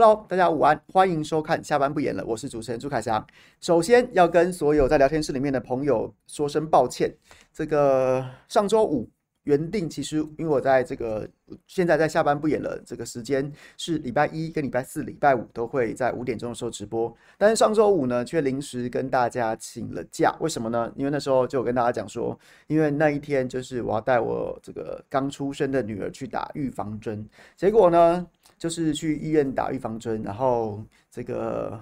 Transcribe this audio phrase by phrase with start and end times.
[0.00, 3.26] Hello，大家午安，欢迎收看下班不演了，我是主持人朱凯翔。
[3.60, 7.12] 首先要跟所有在聊天室里面的朋友说声抱歉，
[7.52, 9.10] 这个上周五。
[9.48, 11.26] 原定其实，因为我在这个
[11.66, 20.92] 现在在下班不演了，这个时间是礼拜一跟礼拜四、礼拜五都会在五点钟的时候直播，但是上周五呢却临时跟大家请了假，为什么呢？
[20.94, 27.26] 因为那时候就有跟大家讲说，因为那一天就是我要带我这个刚出生的女儿去打预防针，
[27.56, 28.26] 结果呢
[28.58, 31.80] 就是去医院打预防针，然后这个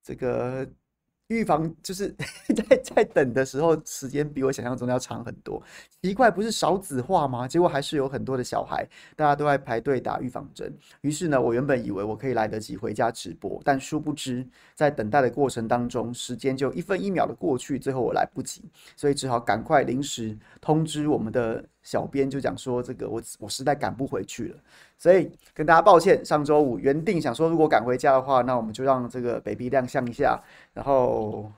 [0.00, 0.64] 这个。
[1.28, 2.14] 预防就是
[2.68, 5.62] 在在等的时候，时间比我想象中要长很多。
[6.02, 7.46] 奇怪，不是少子化吗？
[7.46, 10.74] 结果还是有很多的小孩，大家都在排队打预防针。
[11.02, 18.64] 于是呢，我原本以为我可以来得及回家直播，但殊不知在等待的过程当中，时间就一分一秒的过去，最后我来不及，
[18.96, 21.64] 所以只好赶快临时通知我们的。
[21.88, 24.56] 小编就讲说，这个我我实在赶不回去了，
[24.98, 26.22] 所以跟大家抱歉。
[26.22, 30.38] 上周五原定想说，如果赶回家的话，那我们就让这个 baby 亮相一下，
[30.74, 31.50] 然后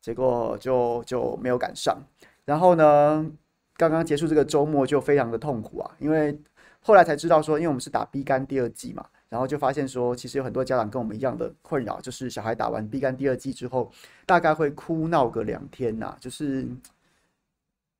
[0.00, 1.98] 结果就就没有赶上。
[2.44, 3.28] 然后呢，
[3.76, 6.38] 刚刚结束这个周末就非常的痛苦啊，因为
[6.80, 13.90] 后来才知道说，因为我们是打 B 肝第二季嘛，然后就发现说，其实有很多家长跟我们一样的困扰，就是小孩打完 B 肝第二季之后，
[14.24, 16.64] 大概会哭闹个两天呐，就是。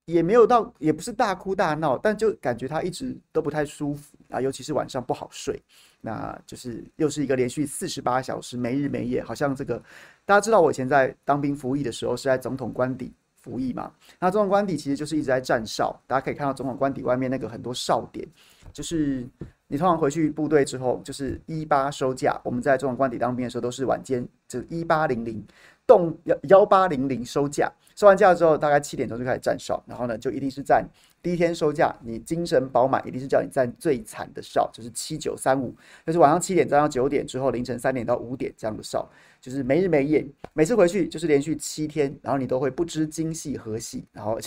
[0.06, 5.60] 也没有到，也不是大哭大闹，但就感觉他一直都不太舒服啊，尤其是晚上不好睡。
[6.00, 9.82] 那就是又是一个连续四十八小时没日没夜，好像这个
[10.26, 13.10] 大家知道，我以前在当兵服役的时候是在总统官邸
[13.40, 13.90] 服役嘛。
[14.20, 18.28] 那总统官邸其实就是一直在站哨，大家可以看到总统官邸外面那个很多哨点，
[18.74, 19.26] 就是
[19.68, 22.38] 你通常回去部队之后，就是一八收假。
[22.44, 25.42] 我们在总统官邸当兵的时候都是晚间，就是一八零零。
[25.86, 30.88] 动幺幺八零零收假，收完假之后大概七点钟就开始站哨，然后呢就一定是站
[31.22, 35.74] 第一天收假，你精神饱满，一定是叫你站最惨的哨，就是七九三五，
[36.06, 39.06] 就是晚上七点站到九点之后，凌晨三点到五点这样的哨，
[39.42, 44.38] 就是没日没夜，每次回去就是连续七天，然后你都会不知今夕何夕，然后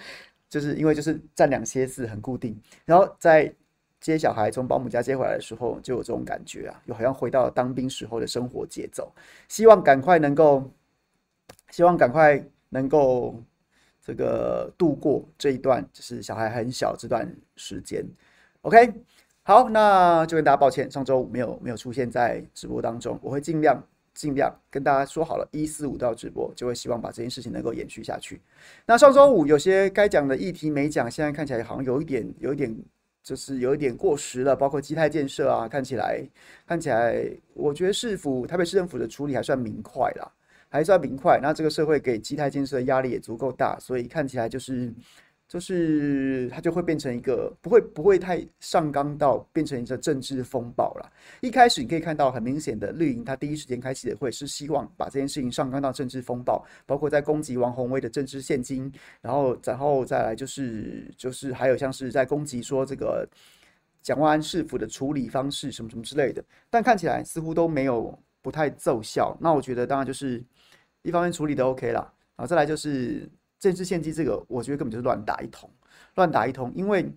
[0.48, 3.52] 就是因为就是站两歇四很固定，然后在
[4.00, 9.12] 接小孩从保姆家接回来的时候就有这种感觉啊，又好像回到了当兵时候的生活节奏，
[9.46, 10.70] 希望赶快能够。
[11.70, 13.34] 希望赶快能够
[14.00, 18.04] 这个度过这一段，就是小孩很小这段时间。
[18.62, 18.92] OK，
[19.42, 23.82] 好，那就跟大家抱歉，上周五没有没有出现在直播当中，我会尽量
[24.14, 28.40] 尽量跟大家说好了，一四五都要直播，就会希望把这件事情能够延续下去。
[28.86, 32.74] 那上周五有些该讲的议题没讲，现在看起来好像有一点有一点
[33.22, 36.24] 就是有一点过时了，包括基泰建设啊，看起来
[36.66, 37.24] 看起来，
[37.54, 40.32] 我觉得市府台北市政府的处理还算明快啦。
[40.76, 44.92] 还算明快，那这个社会给基台建设的压力也足够大，所以看起来就是，
[45.48, 51.10] 就是它就会变成一个不会不会太上纲到变成一个政治风暴了。
[51.40, 63.26] 一开始你可以看到很明显的绿营，他第一时间开启的会是希望把这件事情上纲到政治风暴，包括在攻击王鸿薇的政治献金，然后然后再来就是就是还有像是在攻击说这个
[64.02, 69.36] 蒋万安市府的处理方式什么什么之类的，但看起来似乎都没有不太奏效。
[69.40, 70.44] 那我觉得当然就是。
[71.06, 72.00] 一方面处理的 OK 啦，
[72.34, 73.30] 然后再来就是
[73.60, 75.70] 政治献金这个，我觉得根本就是乱打一通，
[76.16, 76.72] 乱打一通。
[76.74, 77.08] 因为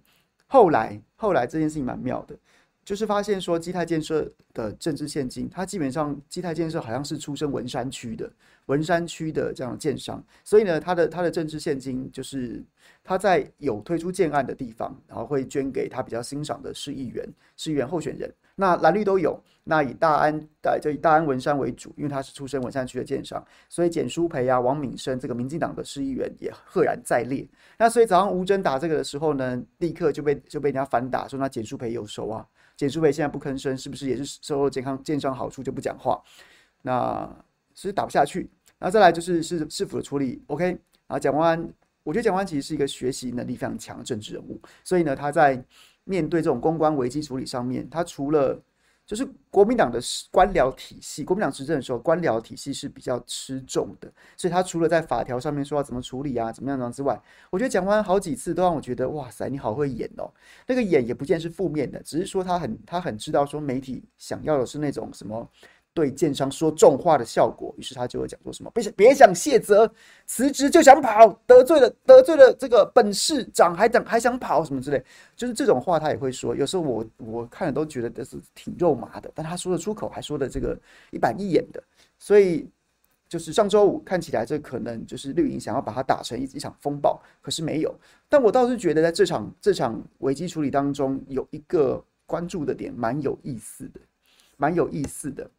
[0.46, 2.38] 后来后来这件事情蛮妙的，
[2.86, 8.32] 就是发现说基泰建设的政治献金，它基本上基泰建设好像是出身文山区的
[8.70, 12.64] 文山区的这样的建商，所以呢，他的他的政治献金就是
[13.04, 17.28] 他在有推出建案的地方，然后会捐给他比较欣赏的市议员、
[17.58, 18.32] 市议员候选人。
[18.56, 27.48] 那蓝绿都有，那以大安的就以大安文山为主，因为他是出身文山区的建商，所以简书培啊、王敏生这个民进党的市议员也赫然在列。
[27.80, 32.46] 那所以早上吴峥打这个的时候呢，立刻就被就被人家反打说那简书培有收啊，
[32.76, 36.22] 简书培现在不吭声，是不是也是收了健康建商好处就不讲话？
[36.84, 37.28] 那
[37.74, 38.50] 所以打不下去。
[38.80, 40.78] 那再来就是市市府的处理，OK
[41.08, 41.74] 啊，蒋万安，
[42.04, 45.64] 我觉得蒋万安其实是一个学习能力非常强的政治人物，所以呢，他在。
[46.06, 48.60] 面对这种公关危机处理上面，他除了
[49.06, 50.00] 就是国民党的
[50.32, 57.22] 官僚体系，国民党执政的时候，官僚体系是比较吃重的，所以他除了在法条上面说要怎么处理啊，怎么样怎么样之外，
[57.52, 60.34] 我觉得讲完好几次都让我觉得哇塞，你好会演哦。
[60.66, 65.48] 那个演也不见是负面的，只是说他很他很知道说媒体想要的是那种什么。
[66.00, 69.92] 对建商说重话的效果，于是他就会讲说什么别别想卸责，
[70.26, 75.04] 辞职就想跑，得罪了得罪了这个本市长还等还想跑什么之类，
[75.36, 76.56] 就是这种话他也会说。
[76.56, 80.80] 有时候我我看了都觉得这是挺肉麻的，但他说的出口，还说的这个
[81.12, 81.84] 一板一眼的，
[82.18, 82.66] 所以
[83.28, 87.94] 就是上周五看起来这可能就是绿营想要把它打成一一场风暴，可是没有。
[88.30, 94.00] 但我倒是觉得在这场这场危机处理当中，有一个关注的点蛮有意思的。
[94.62, 95.50] 蛮有意思的，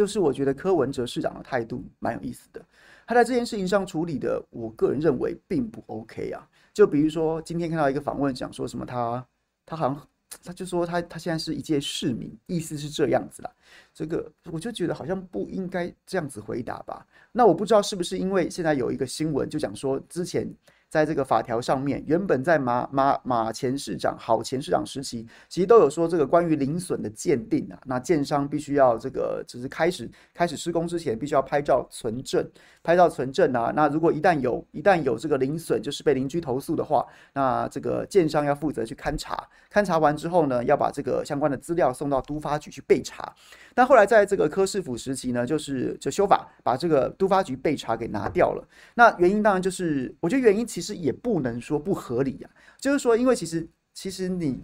[0.00, 2.64] 就是我觉得柯文哲市长的态度蛮有意思的。
[3.06, 6.48] 他在这件事情上处理的，我个人认为并不 OK 啊。
[6.72, 9.22] 就比如说今天看到一个访问，讲说什么他
[9.66, 10.08] 他好像
[10.42, 13.50] 他就说他他现在是一介市民，意思是这样子啦。
[13.92, 17.06] 这个我就觉得好像不应该这样子回答吧。
[17.30, 20.50] 那我不知道是不是因为现在有一个新闻就讲说之前。
[20.90, 32.44] 在这个法条上面，原本在马马马前市长、郝前市长时期，其实都有说这个关于邻损的鉴定啊，那建商必须要这个，只是开始开始施工之前，必须要拍照存证，
[32.82, 33.72] 拍照存证啊。
[33.74, 43.32] 那如果一旦有一旦有这个邻损，就是被邻居投诉的话，那这个建商要负责去勘查，勘查完之后呢，要把这个相关的资料送到都发局去备查。
[43.72, 48.68] 但后来在这个柯市府时期呢，就是就修法，把这个都发局备查给拿掉了。
[48.94, 52.48] 那原因当然就是，我觉得原因其其实也不能说不合理呀、
[52.78, 54.58] 就是说，因为其实其实你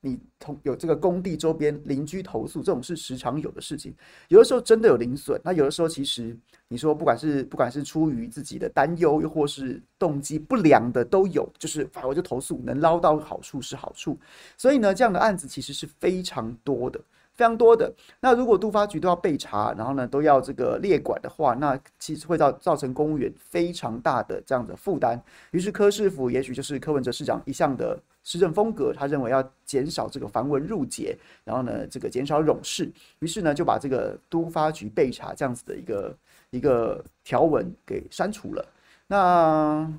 [0.00, 3.92] 你同有这个工地周边邻居投诉这种是时常有的事情，
[4.28, 14.16] 有的时候真的有零损，那有的时候其实你说不管是不管是出于自己的担忧，又或是动机不良的都有，就是我就投诉，能捞到好处是好处，
[14.56, 17.00] 所以呢，这样的案子其实是非常多的。
[17.36, 25.22] 非常多的，那如果都发局都要被查，然后呢都要这个列管的话，那其实会造造成公务员非常大的这样的负担。
[25.50, 36.16] 于是柯市府也许就是柯文哲市长一向的施政风格，他认为要减少这个繁文缛节，然后呢这个减少冗事，于是呢就把这个都发局被查这样子的一个
[36.50, 38.66] 一个条文给删除了。
[39.06, 39.92] 那。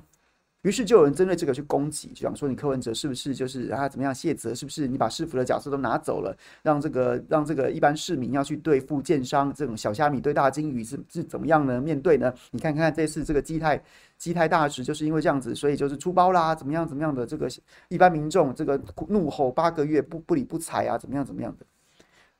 [0.62, 4.54] 于是就有人针对这个去攻击，就想说你柯文哲是不是就是啊怎么样卸责？
[4.54, 11.80] 是不是你把市府的角色都拿走了，让这个让这个一般市民要去对付建商这种小虾米对大鲸鱼是是怎么样呢？
[11.80, 12.34] 面对呢？
[12.50, 13.80] 你看看这次这个基泰
[14.16, 17.48] 基泰大直就是因为这样子，所以就是出包啦，怎么样怎么样的这个
[17.88, 21.64] 一般民众这个怒吼八个月不不理不睬啊，怎么样怎么样的？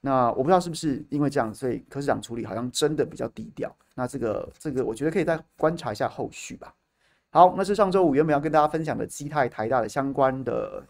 [0.00, 3.74] 那我不知道是不是因为这样，所以柯市长处理好像真的比较低调。
[3.94, 6.74] 那这个这个我觉得可以再观察一下后续吧。
[7.38, 10.82] 好，那是上周五原本要跟大家分享的基泰台大的相关的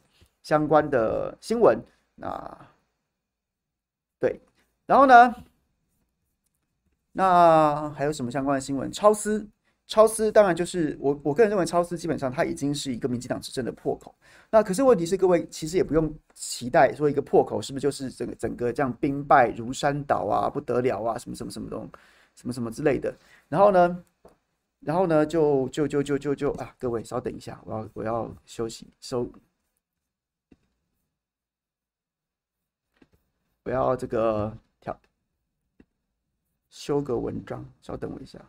[0.43, 1.78] 相关的新闻。
[2.14, 2.59] 那
[4.19, 4.40] 对，
[4.87, 5.35] 然后呢，
[7.12, 8.90] 那还有什么相关的新闻？
[8.90, 9.47] 超思，
[9.87, 14.14] 超思当然就是我我个人认为超思基本上它已经是一个民进党执政的破口。
[14.50, 21.87] 那可是问题是，各位其实也不用期待说一个破口是不是就是整个整个这样兵败如山倒啊，不得了啊，什么什么什么东
[22.35, 23.14] 什么什么之类的。
[23.50, 24.02] 然后呢？
[24.80, 29.30] 然后呢，就就就就就就啊，各位稍等一下，我要我要休息收，
[33.64, 34.99] 我要这个调
[36.70, 38.40] 修个文章，稍等我一下。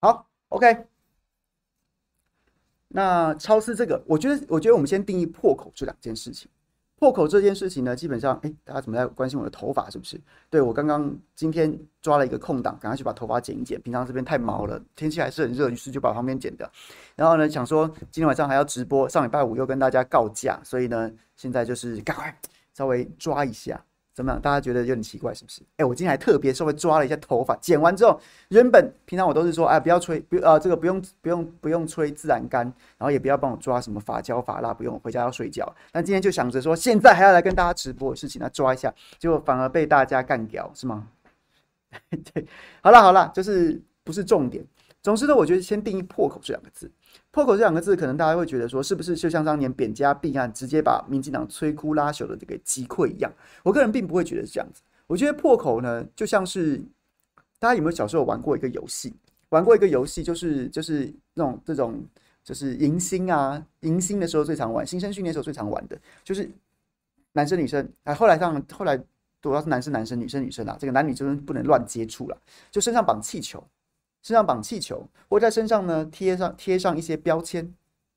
[0.00, 0.86] 好，OK。
[2.88, 6.48] 那超市这个，我觉得，我觉得我们先定义破口这两件事情。
[6.98, 10.18] 破口这件事情呢，基本上，哎，大家怎么在关心我的头发是不是？
[10.48, 13.78] 对，我刚刚今天抓了一个空档，赶快去把头发剪一剪。
[13.82, 16.66] 平常这边太毛了，天气还是很热，于是就把旁边剪掉。
[17.14, 22.34] 然后呢，想说今天晚上还要直播，上礼拜五又跟大家告假，所以呢，现在就是赶快
[22.72, 23.84] 稍微抓一下。
[24.16, 24.40] 怎么样？
[24.40, 25.60] 大家觉得有点奇怪是不是？
[25.76, 28.18] 哎，我今天还特别稍微抓了一下头发，剪完之后，
[28.48, 32.64] 原本平常我都是说，哎，不要吹，不呃，这个不用不用不用吹自然干，
[32.96, 35.70] 然后也不要帮我抓什么发胶发蜡，不用，回家要睡觉。
[35.92, 41.06] 但今天就想着说，现在还要来跟大家直播的事情，来抓一下，结果反而被大家干掉，是吗？
[42.32, 42.46] 对，
[42.80, 44.64] 好了好了，就是不是重点。
[45.02, 46.90] 总之呢，我觉得先定义破口这两个字。
[47.36, 53.30] 破口这两个字，可能大家会觉得说，是不是就像当年扁家弊案，直接把民进党摧枯拉朽的这个击溃一样？
[53.62, 54.80] 我个人并不会觉得是这样子。
[55.06, 56.78] 我觉得破口呢，就像是
[57.58, 59.14] 大家有没有小时候玩过一个游戏？
[59.50, 62.02] 玩过一个游戏，就是就是那种这种
[62.42, 66.48] 就是迎新啊，迎新的时候最常玩，新生训练时候最常玩的，就是
[67.32, 67.86] 男生女生。
[68.04, 68.98] 哎，后来上后来
[69.42, 72.38] 主要是男生男生女生女生啊，这个男女之间不能乱接触了，
[72.70, 73.62] 就身上绑气球。
[74.26, 77.72] 身上绑气球，或在身上呢贴上贴上一些标签，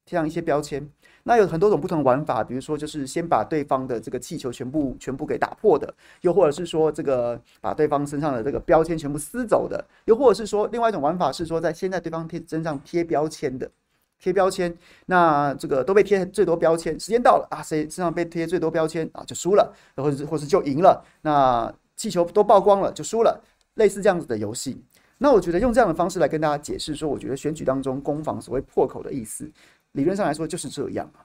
[0.05, 0.89] 贴上一些标签。
[1.21, 13.69] 那有很多种不同的玩法，比如说就是先把对方的这个气球全部全部给打破的，又或者是说这个把对方身上的这个标签全部撕走的，又或者是说另外一种玩法是说在先在对方贴身上贴标签的，
[14.17, 14.75] 贴标签，
[15.05, 23.39] 那这个都被贴最多标签，时间到了啊，谁身上被贴最多标签啊就输了，或者是或是就赢了，那气球都曝光了就输了，
[23.75, 24.83] 类似这样子的游戏。
[25.21, 29.47] 那我觉得用这样的方式来跟大家解释说，我觉得选举当中攻防所谓破口的意思。
[29.91, 31.19] 理论上来说就是这样啊，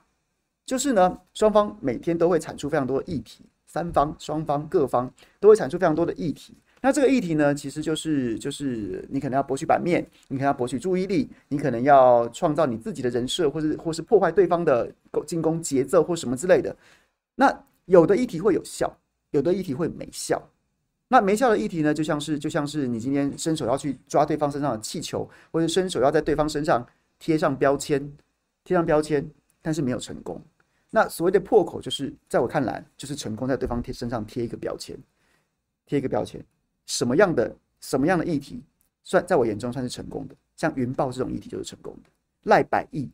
[0.67, 6.55] 就是呢，双方每天都会产出非常多的议题，三方、双方、各方都会产出非常多的议题。
[6.81, 14.93] 那这个议题呢，其实就是就是你可能要博取版面，你可能要博取注意力，你可能要创造你自己的人设，或是或是破坏对方的
[15.27, 16.75] 进攻节奏或什么之类的。
[17.37, 18.95] 那有的议题会有效，
[19.31, 20.43] 有的议题会没效。
[21.09, 26.87] 那没效的议题呢，就像是就像是你今天伸手要去抓对方身上的气球，或者伸手要在对方身上
[27.19, 28.13] 贴上标签。
[28.67, 29.23] 贴上标签，
[29.61, 30.41] 但是没有成功。
[30.89, 34.99] 那所谓的破口，就是在我看来，就是成功在对方贴身上贴一个标签，
[35.85, 36.43] 贴一个标签。
[36.87, 38.63] 什么样的什么样的议题，
[39.03, 40.35] 算在我眼中算是成功的？
[40.57, 42.09] 像云豹这种议题就是成功的。
[42.45, 43.11] 赖百亿，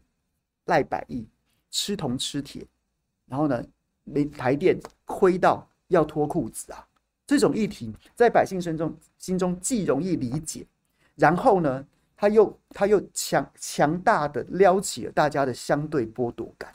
[0.66, 1.26] 赖百亿，
[1.68, 2.64] 吃铜吃铁，
[3.26, 3.60] 然后呢，
[4.04, 6.86] 没台电亏到要脱裤子啊！
[7.30, 10.66] 这种议题在百姓心中心中既容易理解，
[11.14, 16.72] 然后呢，他又他又强强大的撩起了大家的相对剥夺感，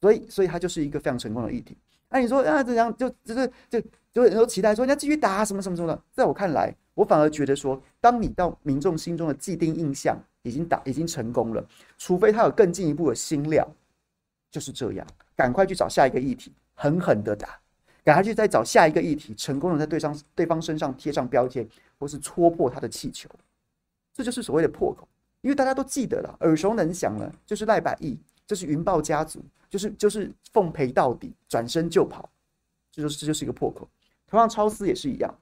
[0.00, 1.76] 所以所以他就是一个非常成功的议题。
[2.08, 3.80] 那你说啊，这样就就是就
[4.12, 11.68] 就很多期待说人家继续打什么什么什么的，在我看来，我反而觉得说，当你到民众心中的既定印象已经打已经成功了，
[11.98, 13.68] 除非他有更进一步的新料，
[14.48, 15.04] 就是这样，
[15.34, 17.58] 赶快去找下一个议题，狠狠的打，
[18.06, 23.28] 赶快去再找下一个议题，成功的在对方对方身上贴上标签，或是戳破他的气球。
[24.14, 25.08] 这就是所谓的破口，
[25.40, 32.30] 因为大家都记得了，耳熟能详了，就是赖百亿，就是云豹家族，就是就是奉陪到底，转身就跑，
[32.92, 33.88] 这就是这就是一个破口。
[34.28, 35.36] 同样，超思也是一样，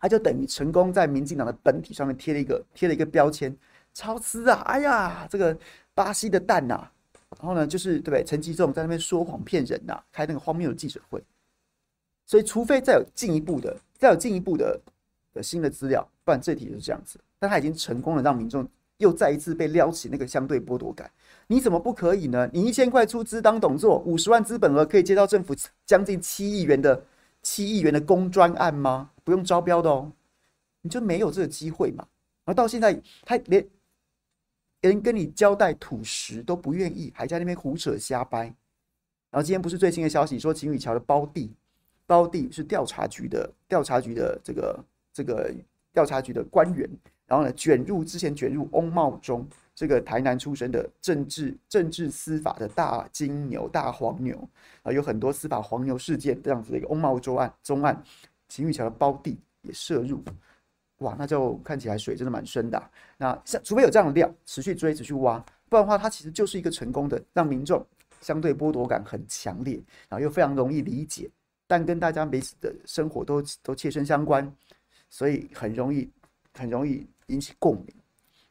[0.00, 3.56] 他就等于成功在民进党的本体上面贴了一个贴了一个标签，
[3.94, 5.56] 超思啊，哎呀，这个
[5.94, 6.90] 巴西的蛋呐、
[7.38, 8.24] 然后呢，就是对不对？
[8.24, 11.22] 陈吉仲在那边说谎骗人呐、开那个荒谬的记者会，
[12.26, 14.78] 所以除非再有进一步的，再有进一步的
[15.32, 17.18] 的新的资料，不然这题就是这样子。
[17.38, 18.68] 但他已经成功了，让民众
[18.98, 21.10] 又再一次被撩起那个相对剥夺感。
[21.46, 22.50] 你怎么不可以呢？
[22.52, 25.54] 你一千块出资当董座，五十万资本额可以接到政府
[25.84, 27.04] 将近七亿元的
[27.42, 29.10] 七亿元的公专案吗？
[29.22, 30.10] 不用招标的哦，
[30.82, 32.06] 你就没有这个机会嘛？
[32.44, 33.68] 而到现在，他连
[34.80, 38.44] 连跟你交代土石都不愿意，还在那边胡扯瞎掰。
[39.30, 41.52] 然后今天不是最新的消息，说晴雨桥的包地，
[42.06, 45.52] 包弟是调查局的调查局的这个这个
[45.92, 46.88] 调查局的官员。
[47.26, 49.44] 然后呢，卷入之前卷入翁茂忠
[49.74, 54.48] 这个台南出身的政治政治司法的大金牛大黄牛
[54.84, 58.00] 啊，有很多司法黄牛事件这样子的一个翁茂忠案中案，
[58.48, 60.22] 秦玉桥的胞弟也涉入，
[60.98, 62.80] 哇，那就看起来水真的蛮深的。
[63.18, 67.84] 那像除非有这样的料，持续追持续挖，不然的话，它其实就是一个成功的让民众
[68.20, 71.28] 相对剥夺感很强烈，然后又非常容易理解，
[71.66, 74.50] 但跟大家彼此的生活都都切身相关，
[75.10, 76.08] 所以很容易
[76.52, 77.06] 很容易。
[77.28, 77.86] 引起共鸣，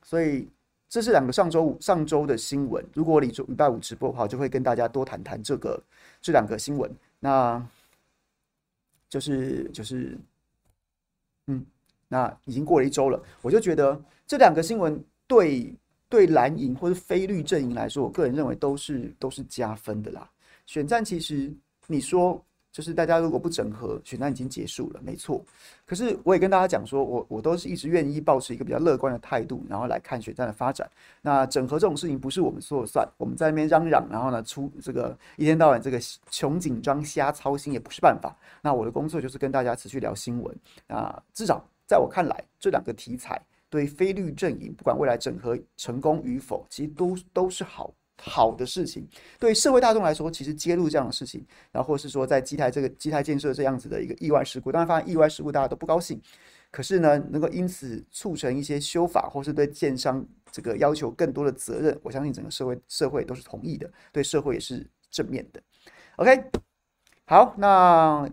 [0.04, 0.46] 所以
[0.90, 2.86] 这是两个上周五上周的新闻。
[2.94, 5.82] 如果礼周礼拜五直播的话，就会跟大家多谈谈这个
[6.22, 6.94] 这两个新闻。
[7.22, 7.66] 那
[9.08, 10.20] 就是就是，
[11.48, 11.66] 嗯，
[12.10, 15.74] 那已经过了一周了，我就觉得这两个新闻对
[16.10, 20.30] 对蓝营或者非绿阵营来说，我个人认为都是都是加分的啦。
[20.66, 21.50] 选战其实
[21.88, 22.46] 你说。
[22.76, 25.42] 就是大家如果不整合，选战已经结束了，没错。
[25.86, 30.86] 可是我也跟大家讲说，我我都是一直愿意保持一个比较乐观的态度，然后来看选战的发展。
[31.22, 35.98] 那整合这种事情不是我们说了算，我们在那边嚷嚷，然后呢出这个一天到晚这个
[36.30, 38.36] 穷紧张瞎操心也不是办法。
[38.62, 40.54] 那我的工作就是跟大家持续聊新闻。
[40.88, 47.94] 啊，至少在我看来，这两个题材对非绿阵营不管未来整合成功与否，其实都都是好。
[48.18, 49.08] 好的事情，
[49.38, 56.22] 对社会大众来说，其实揭露这样的事情，然后是说在基台这个基台建设这样子的一个意外事故，当然发现意外事故大家都不高兴，
[56.72, 65.62] 可是呢，能够因此促成一些修法，或是对建商这个要求更多的责任，我相信整个社会社会都是同意的，对社会也是正面的。
[66.16, 66.46] OK，
[67.26, 68.30] 好，那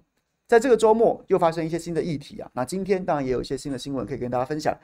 [0.47, 4.79] 在这个周末又发生一些新的议题啊，那今天当然也有一些新的新闻可以跟大家分享。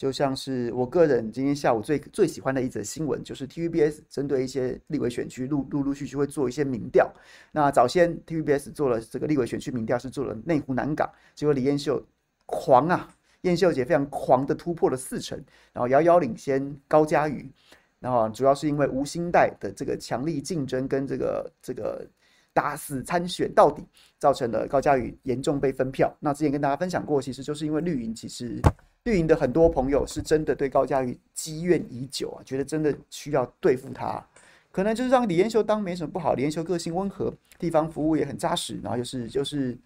[0.00, 7.12] 就像是我个人今天下午最最喜欢的一则新闻，就是 TVBS 针对一些立委选区陆陆陆续续会做一些民调。
[7.52, 12.02] 那早先 TVBS 做了这个立委选区民调，是做了内湖南港，结果李彦秀
[12.46, 15.38] 狂啊，彦秀姐非常狂的突破了四成，
[15.70, 17.46] 然后遥遥领先高嘉瑜。
[17.98, 22.08] 然后主要是因为吴欣岱的这个强力竞争跟这个这个
[22.54, 23.84] 打死参选到底，
[24.16, 26.10] 造成了高嘉瑜严重被分票。
[26.18, 28.58] 那之前跟大家分享过，其实就是因为绿营其实
[29.04, 34.24] 绿营的很多朋友是真的对高嘉瑜积怨已久啊，觉得真的需要对付他。
[34.70, 39.76] 可能就是让李彦秀当没什么不好，李彦秀个性温和，地方服务也很扎实，然后就是就是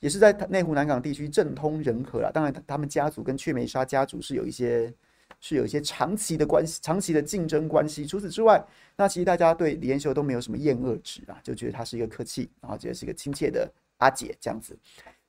[0.00, 2.30] 也是在内湖南港地区政通人和啦。
[2.32, 4.90] 当然，他们家族跟阙梅沙家族是有一些
[5.38, 8.06] 是有一些长期的关系，长期的竞争关系。
[8.06, 8.64] 除此之外，
[8.96, 14.74] 那其实大家对李彦秀都没有什么厌恶值啊，就觉得他是一个客气，然后觉得是一个亲切的阿姐这样子。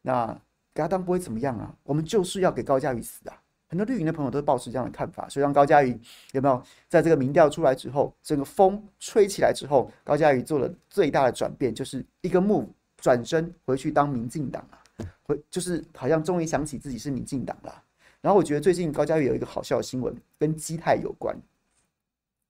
[0.01, 0.39] 那
[0.73, 3.39] 给他当不会怎么样啊，我们就是要给高嘉瑜死啊！
[3.67, 5.99] 很多绿营的朋友都是抱持这样的看法，所以让高嘉瑜
[6.31, 14.77] 有没有在这个民调出来之后，整个风吹起来之后，高嘉瑜做了最大的转变，就是一个 move 转身回去当民进党啊，
[15.23, 17.83] 回就是好像终于想起自己是民进党了。
[18.21, 21.35] 然后我觉得最近高嘉瑜有一个好笑的新闻，跟基泰有关，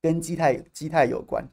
[0.01, 1.45] 跟基泰基泰有关。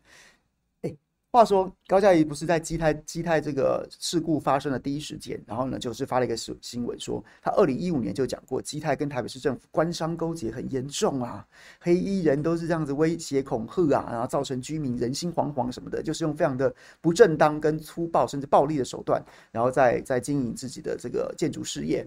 [1.33, 11.47] 话说高嘉瑜不是在基泰基泰这个事故发生的第一时间，然后呢，就是发了一个新新闻说，他二零一五年就讲过，基泰跟台北市政府官商勾结很严重啊，
[11.81, 22.05] 黑衣人都是这样子威胁恐吓啊，然后造成居民人心惶惶什么的，就是用非常的不正当跟粗暴甚至暴力的手段，然后在在经营自己的这个建筑事业。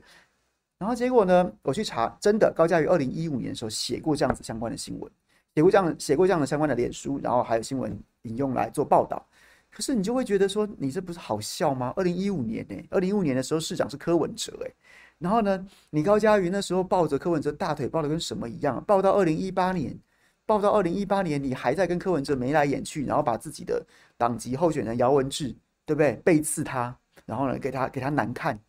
[0.79, 5.09] 然后结果呢，我去查，真的高嘉瑜二零一五年的时候写过这样子相关的新闻。
[5.55, 9.25] 写过这样写过这样的相关的脸书，然后还有新闻引用来做报道。
[9.71, 11.91] 可是你就会觉得说，你这不是好笑吗？
[11.95, 14.73] 二零一五年呢、欸，二零一五年的时候市长是柯文哲诶、
[15.17, 18.83] 然后呢，你高嘉瑜那时候抱着柯文哲大腿抱得跟什么一样？
[18.85, 19.97] 抱到二零一八年，
[20.45, 23.83] 抱到二零一八年，你还在跟柯文哲眉来眼去，然后把自己的
[24.15, 26.13] 党籍候选人姚文智，对不对？
[26.17, 28.59] 背刺他，然后呢，给他给他难看。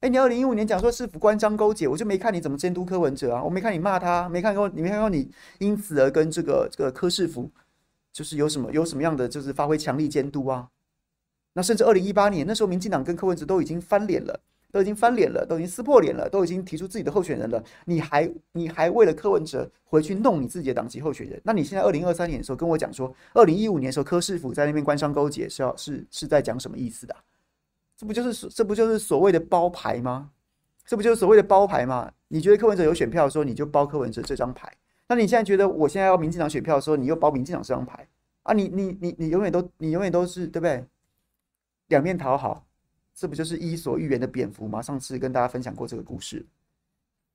[0.00, 7.50] 哎，你二零一五年讲说市府官商勾结，我就没看你怎么监督柯文哲啊，我没看你骂他，没看过你没看过你因此而跟这个这个柯市府
[8.12, 10.68] 就是有什么有什么样的就是发挥强力监督啊？
[11.54, 14.38] 那甚至二零一八年那时候，民进党跟柯文哲都已经翻脸了，
[14.70, 21.40] 都已经翻脸了，都已经撕破脸了，都已经提出自己的候选人了，你还你还为了柯文哲回去弄你自己的党籍候选人？
[21.42, 27.16] 那你现在二零二三年的时候跟我讲说，二零一五年时候柯市府在那边官商勾结是要是是在讲什么意思的？
[27.98, 30.30] 这不就是这不就是所谓的包牌吗？
[30.86, 32.12] 这不就是所谓的包牌吗？
[32.28, 34.72] 你觉得柯文哲有选票的时候，你就包柯文哲这张牌。
[35.08, 38.06] 那你现在觉得我现在要民进党选票的时候，你又包民进党这张牌
[38.44, 38.54] 啊？
[38.54, 40.84] 你你你你永远都你永远都是对不对？
[41.88, 42.64] 两面讨好，
[43.12, 44.80] 这不就是伊索寓言的蝙蝠吗？
[44.80, 46.46] 上次跟大家分享过这个故事，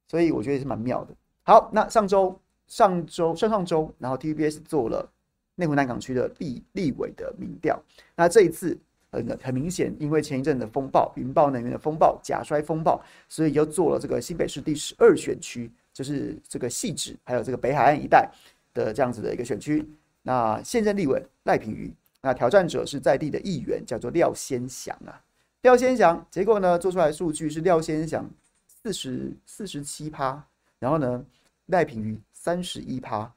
[0.08, 1.14] 所以我觉得也是蛮妙的。
[1.44, 5.12] 好，那上周上周上上周，然后 TVBS 做了
[5.56, 7.84] 内湖南港区的立立委的民调，
[8.16, 8.80] 那这一次。
[9.14, 13.00] 很很明显，因为前一阵的风暴，云豹能源的风暴、假摔风暴，
[13.30, 18.28] 所以又做了这个新北市第十二选区，就是这个汐止还有这个北海岸一带
[18.74, 19.88] 的这样子的一个选区。
[20.24, 25.22] 那现任立委赖品妤，那挑战者是在地的议员，叫做廖先祥啊。
[25.62, 28.28] 廖先祥，结果呢，做出来的数据是廖先祥
[28.66, 30.44] 四十四十七趴，
[30.80, 31.24] 然后呢，
[31.68, 33.32] 赖品妤三十一趴，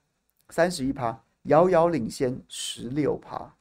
[0.48, 3.54] 三十一趴，遥遥领先十六趴。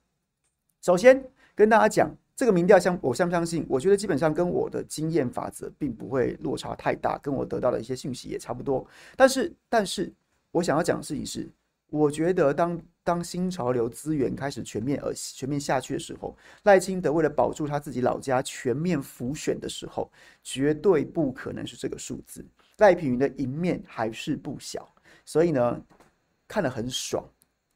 [0.81, 1.23] 首先。
[1.55, 3.65] 跟大家讲，这个民调相我相不相信？
[3.69, 8.85] 我觉得基本上跟我的经验法则并不会落差太大，跟我得到的一些讯息也差不多。
[9.15, 10.13] 但是，但是
[10.51, 11.49] 我想要讲的事情是，
[11.89, 20.11] 我觉得当当新潮流资源开始全面而全面下去的时候，赖清德为了保住他自己老家全面浮选的时候，
[20.43, 22.45] 绝对不可能是这个数字。
[22.79, 25.81] 赖品妤的赢面还是不小，所以呢，
[26.49, 27.23] 看得很爽，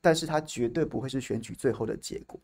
[0.02, 2.38] 但是他绝对不会是选举最后的结果。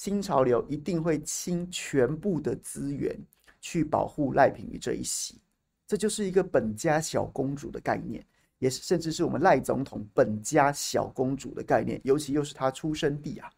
[0.00, 3.14] 新潮流一定会倾全部的资源
[3.60, 5.38] 去保护赖品妤这一席，
[5.86, 8.24] 这就是一个本家小公主的概念，
[8.60, 13.52] 也是甚至是我们赖总统本家小公主的概念，尤其又是他出生地啊，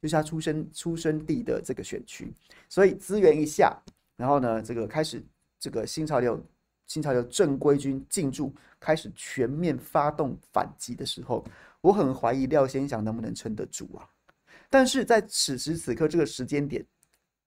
[0.00, 2.32] 就是他出生出生地的这个选区，
[2.68, 3.76] 所以资源一下，
[4.16, 5.20] 然后呢，这个开始
[5.58, 6.40] 这个新潮流
[6.86, 11.44] 新潮流正规军进驻，开始全面发动反击的时候，
[11.80, 14.08] 我很怀疑廖先祥能不能撑得住啊。
[14.70, 16.84] 但是在此时此刻这个时间点，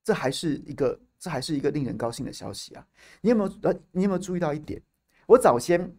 [0.04, 2.86] 这还是一个这还是一个令人高兴的消息啊！
[3.22, 4.82] 你有没有呃，你有没有注意到一点？
[5.28, 5.94] 我早先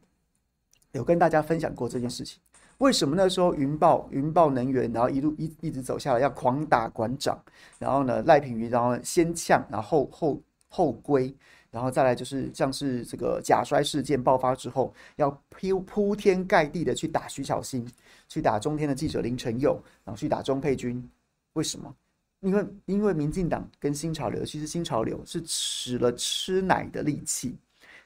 [0.91, 2.41] 有跟大家分享过这件事情。
[2.79, 7.41] 为什么那时候云豹云豹能源，然后一路一一直走下来要狂打馆长，
[7.79, 11.33] 然后呢赖品瑜，然后先呛，然后后后后归，
[11.71, 17.89] 然后再来就是像是这个假摔事件爆发之后，要铺铺天盖地的去打徐小新。
[18.33, 21.07] 去打中天的记者林晨佑，然后去打钟沛君，
[21.53, 21.95] 为什么？
[22.41, 27.59] 因为因为民进党跟新潮流，其实新潮流是使了吃奶的力气，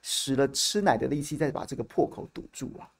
[0.02, 2.90] 使了吃奶的力气，再把这个破口堵住啊！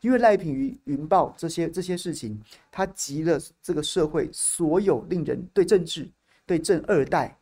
[0.00, 2.40] 因为赖品妤云豹这些这些事情，
[2.72, 6.08] 他集了这个社会所有令人对政治、
[6.46, 7.38] 对政二代、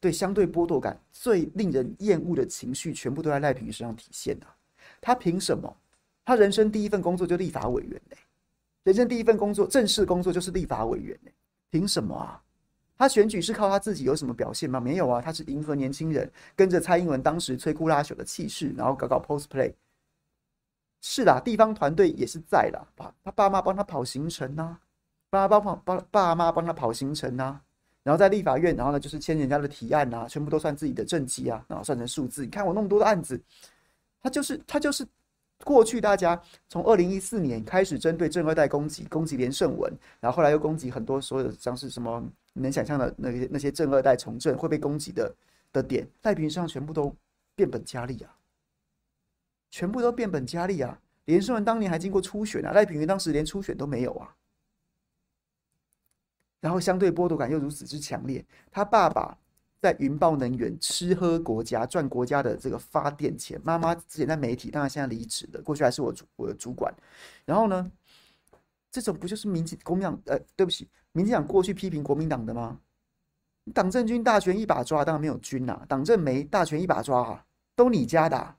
[0.00, 4.46] 对相对剥夺感最令人厌恶的情绪，全部都在赖品妤身上体现的。
[5.00, 5.74] 他凭什么？
[6.24, 8.16] 他人生第一份工作就立法委员嘞，
[8.84, 11.18] 人生第一份工作正式工作就是立法委员，
[11.70, 12.42] 凭什么啊？
[12.98, 14.78] 他选举是靠他自己有什么表现吗？
[14.78, 19.72] 没有啊，他是迎合年轻人，跟着蔡英文当时摧枯拉朽的气势，然后搞搞 post play。
[21.00, 24.80] 是啦，地方团队也是在啦，爸他爸妈帮他跑行程呐、啊，
[25.30, 27.62] 爸妈帮帮爸妈帮他跑行程呐、啊，
[28.04, 32.42] 然后在立法院，然后呢就是签人家的提案呐、啊，全部都算自己的政绩啊，然后算成数字。
[32.44, 33.40] 你看我那么多的案子，
[34.20, 35.04] 他就是他就是
[35.64, 42.22] 过去大家从二零一四年开始针对正二代攻击，攻击连胜文，然后后来又攻击很多所有的像是什么
[42.52, 45.34] 你能想象的那些那些正二代从政会被攻击的
[45.72, 47.14] 的点，赖品妤上全部都
[47.54, 48.36] 变本加厉啊。
[49.74, 51.00] 全部都变本加厉啊！
[51.24, 54.36] 连胜文当年还经过初选啊，赖品妤当时连初选都没有啊。
[56.60, 59.38] 然后相对剥夺感又如此之强烈，他爸爸
[59.82, 63.60] 在云豹能源吃喝国家，赚国家的这个发电钱。
[63.64, 66.94] 妈妈之前在媒体，当然现在离职了，过去还是我主我的主管。
[67.44, 67.90] 然后呢，
[68.92, 70.16] 这种不就是民进国民党？
[70.26, 72.78] 呃，对不起，民进党过去批评国民党的吗？
[73.74, 78.54] 党政军大权一把抓，当然没有军呐、啊，党政媒大权一把抓啊，都你家的、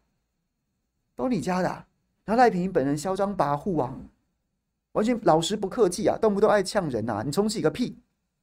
[1.15, 1.87] 都你家的、啊，
[2.25, 3.97] 然后赖平本人嚣张跋扈啊，
[4.91, 7.97] 完全老实不客气啊，动不动爱呛人、啊，你重启个屁，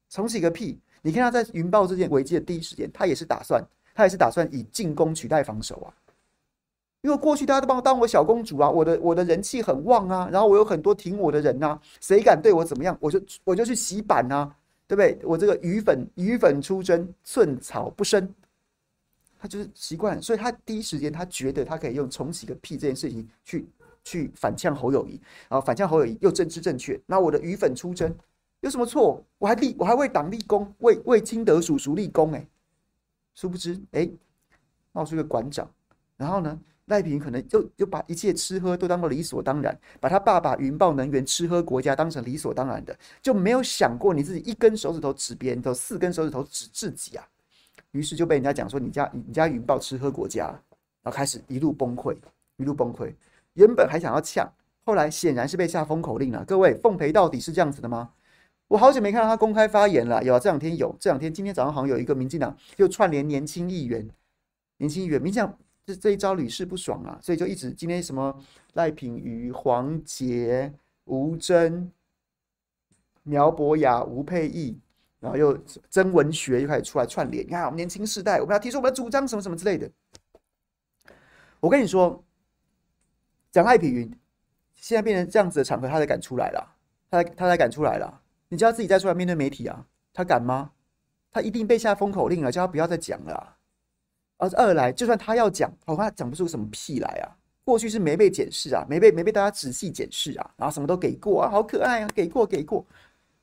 [0.08, 0.80] 重启个屁！
[1.02, 5.88] 你看他在云豹这件危机的第一时间，他也是打算，他也是打算以进攻取代防守啊。
[7.02, 14.54] 因为过去大家都把我当我小公主啊，我的我的人气很旺啊，然后我有很多挺我的人呐、谁敢对我怎么样，我就我就去洗版呐、
[14.86, 15.18] 对不对？
[15.24, 18.32] 我这个鱼粉鱼粉出征，寸草不生。
[19.38, 23.66] 他就是习惯，所以他第一时间他觉得他可以用重启个屁这件事情去
[24.04, 28.14] 去反呛侯友谊，然后反呛侯友谊又政治正确，那我的鱼粉出征
[28.60, 29.24] 有什么错？
[29.38, 32.46] 我还立我还为党立功，为为清德叔叔立功哎，
[33.34, 34.08] 殊不知哎
[34.92, 35.68] 冒出一个馆长，
[36.16, 47.26] 然后呢赖平可能就就把一切吃喝都当做理所当然，把他爸爸云豹能源吃喝国家当成理所当然的，就没有想过你自己一根手指头指别人，都四根手指头指自己啊。
[47.92, 50.46] 于是就被人家讲说，你家你家云豹吃喝国家，
[51.02, 52.16] 然后开始一路崩溃，
[52.56, 53.14] 一路崩溃。
[53.54, 54.52] 原本还想要呛，
[54.84, 56.44] 后来显然是被下封口令了。
[56.44, 58.10] 各位，奉陪到底是这样子的吗？
[58.70, 60.22] 我好久没看到他公开发言了。
[60.22, 64.08] 有啊，这两天有，这两天今天早上好像有一个民进党又串联年轻议员，
[64.76, 68.32] 年轻议员，民进党这这一招屡试不爽啊，所以就一直今天什么
[68.74, 70.72] 赖品妤、黄杰、
[71.06, 71.90] 吴峥、
[73.24, 74.78] 苗博雅、吴佩义。
[75.18, 75.54] 然后又
[75.90, 79.90] 真文学又开始出来串联，你看我们年轻世代，我们要提出我们的主张什么什么之类的。
[81.58, 82.24] 我跟你说，
[83.50, 84.10] 讲赖品妤，
[84.72, 86.76] 现在变成这样子的场合，他才敢出来了，
[87.10, 88.19] 他才他才敢出来了。
[88.50, 90.72] 你叫他自己再出来面对媒体啊，他敢吗？
[91.32, 93.56] 他一定被下封口令了，叫他不要再讲了啊。
[94.38, 97.36] 而二来，就算他要讲，恐怕讲不出什么屁来啊。
[97.62, 102.84] 过去是没被检视啊，没被没被大家仔细检视啊，然后什么都给过啊，好可爱啊，给过给过。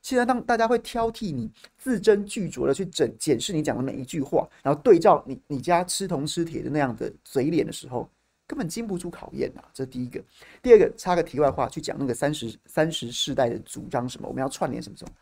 [0.02, 8.08] 现在当大家会挑剔你字斟句酌的去整检视你讲的每一句话，然后对照你你家吃铜吃铁的那样的嘴脸的时候，
[8.48, 9.62] 根本经不住考验啊！
[9.74, 10.20] 这是第一个。
[10.62, 15.12] 第二个，插个题外话，去讲那个三十三十世代的主张什么，我们要串联什么什么。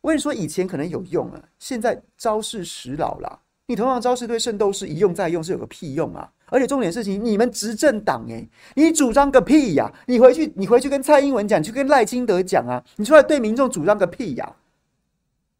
[0.00, 3.40] 我跟你说，以前可能有用啊，现在招式时老了。
[3.66, 6.30] 你同样招式对圣斗士一用再用是有个屁用啊！
[6.46, 9.90] 而且重点事情，你们执政党诶，你主张个屁呀！
[10.06, 12.82] 你回去，你回去跟蔡英文讲，去跟赖清德讲啊！
[12.96, 14.56] 你出来对民众主张个屁呀！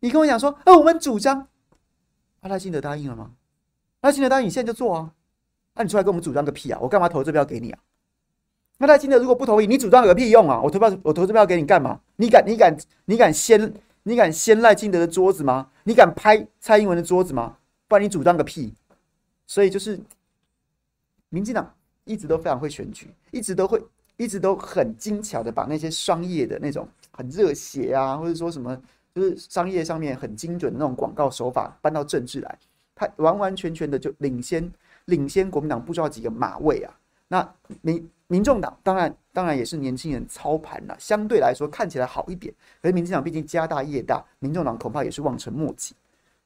[0.01, 1.47] 你跟我讲说，呃，我们主张，
[2.41, 3.31] 啊，赖清德答应了吗？
[4.01, 5.13] 赖清德答应，你现在就做啊！
[5.75, 6.79] 那你出来跟我们主张个屁啊！
[6.81, 7.79] 我干嘛投这票给你啊？
[8.79, 10.61] 那赖清德如果不同意，你主张有个屁用啊！
[10.61, 12.01] 我投票，我投这票给你干嘛？
[12.17, 15.71] 你敢，你敢，你敢掀，你敢掀赖清德的桌子吗？
[15.85, 17.57] 你敢拍蔡英文的桌子吗？
[17.89, 18.75] 不然你主张个屁！
[19.47, 20.01] 所以就是。
[21.35, 23.83] 民进党一直都非常会选举，一直都会，
[24.19, 28.79] 一直都很精巧的把那些商业的那种很热血啊，或者说什么，
[29.15, 32.59] 就是商业上面很精准的那种广告手法搬到政治来，
[32.95, 34.71] 他完完全全的就领先
[35.07, 36.99] 领先国民党不知道几个马位啊。
[37.29, 42.53] 那民民众党当然当然也是年轻人操盘了，相对来说看起来好一点。
[42.81, 45.95] 可是民进党毕竟家大业大，民众党恐怕也是望尘莫及。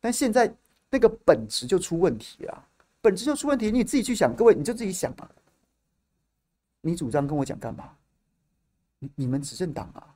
[0.00, 0.52] 但现在
[0.90, 2.64] 那个本质就出问题了。
[3.00, 5.28] 本质就出问题，你自己去想，各位你就自己想吧。
[6.80, 7.90] 你主张跟我讲干嘛？
[8.98, 10.14] 你你们执政党啊，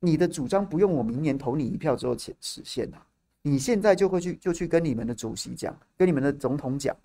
[0.00, 3.04] 你的主张不用我明年投你一票之后实实现啊。
[3.42, 6.96] 你现在就会去就去跟你们的主席讲，跟你们的总统讲。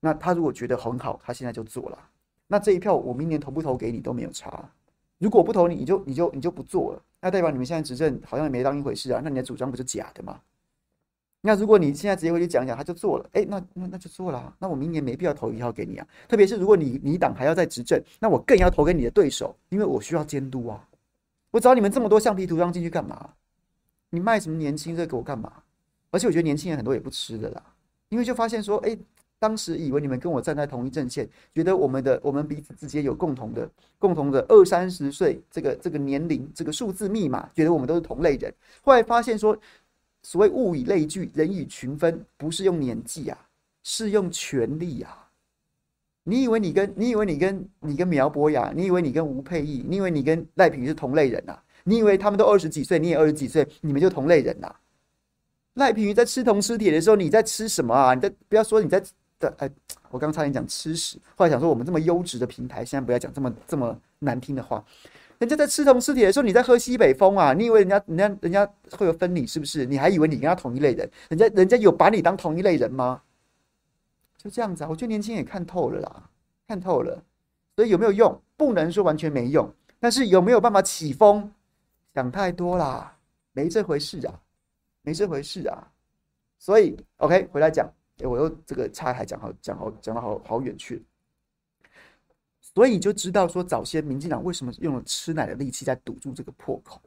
[0.00, 1.98] 那他如果觉得很好，他现在就做了。
[2.46, 4.68] 那这一票我明年投不投给你都没有差。
[5.18, 9.20] 如果不投你，你就你就你就不做了，那代表你们现在执政好像也没当一回事啊。
[9.22, 10.40] 那你的主张不是假的吗？
[11.42, 14.54] 那如果你现在直接回去讲讲，他就做了，哎，那那那就做了。
[14.58, 16.06] 那我明年没必要投一号给你啊。
[16.28, 20.88] 特别是如果你你党还要再执政，那我更要投给你的对手，因为我需要监督啊。
[21.50, 23.30] 我找你们这么多橡皮图章进去干嘛？
[24.10, 25.52] 你卖什么年轻这给我干嘛？
[26.10, 27.62] 而且我觉得年轻人很多也不吃的啦，
[28.08, 28.98] 因为就发现说，哎，
[29.40, 38.54] 当时以为你们跟我站在同一阵线，觉得我们的我们彼此之间有共同的共同的二三十岁这个这个年龄这个数字密码，觉得我们都是同类人。
[38.82, 39.58] 后来发现说，
[40.22, 43.38] 所谓物以类聚，人以群分，不是用年纪啊，
[43.82, 45.28] 是用权力啊。
[46.24, 51.60] 你以为你跟你以为你跟你跟苗博雅，你以为你跟吴佩忆，你以为你跟赖品是同类人啊？
[51.84, 54.76] 你以为他们都二十几岁，你也二十几岁，你们就同类人呐、啊？
[55.74, 58.12] 赖品在吃铜吃铁的时候，你在吃什么啊？
[58.12, 59.02] 你在不要说你在
[59.40, 59.68] 的哎，
[60.10, 64.84] 我刚差点讲吃屎，后来想说我们这么优质的平台，现在不要讲这么这么难听的话。
[65.38, 67.54] 人家在吃铜吃铁的时候，你在喝西北风啊？
[67.54, 69.86] 你以为人家人家人家会有分你是不是？
[69.86, 71.10] 你还以为你跟他同一类人？
[71.30, 73.22] 人家人家有把你当同一类人吗？
[74.36, 74.88] 就这样子啊？
[74.90, 76.30] 我觉得年轻人也看透了啦，
[76.68, 77.20] 看透了。
[77.74, 78.38] 所以有没有用？
[78.58, 81.50] 不能说完全没用，但是有没有办法起风？
[82.14, 83.16] 想太多啦，
[83.52, 84.38] 没这回事啊，
[85.00, 85.88] 没这回事啊。
[86.58, 87.90] 所以，OK，回来讲，
[88.22, 91.04] 哎，我又这个岔开讲好，讲好，讲到好好远去。
[92.60, 97.00] 所以你就知道说，早些民进党为什么用了吃奶的力气在堵住这个破口。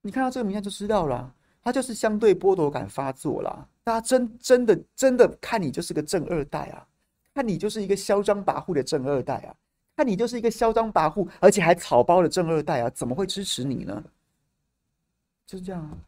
[0.00, 3.68] 你看到这个名单就知道了，他就是相对剥夺感发作了。
[3.82, 6.86] 大家真真的真的看你就是个正二代啊，
[7.34, 9.54] 看你就是一个嚣张跋扈的正二代啊。
[9.96, 12.90] 看你就是一个嚣张跋扈，而且还草包的正二代啊！
[12.90, 14.04] 怎么会支持你呢？
[15.44, 15.98] 就是这样啊，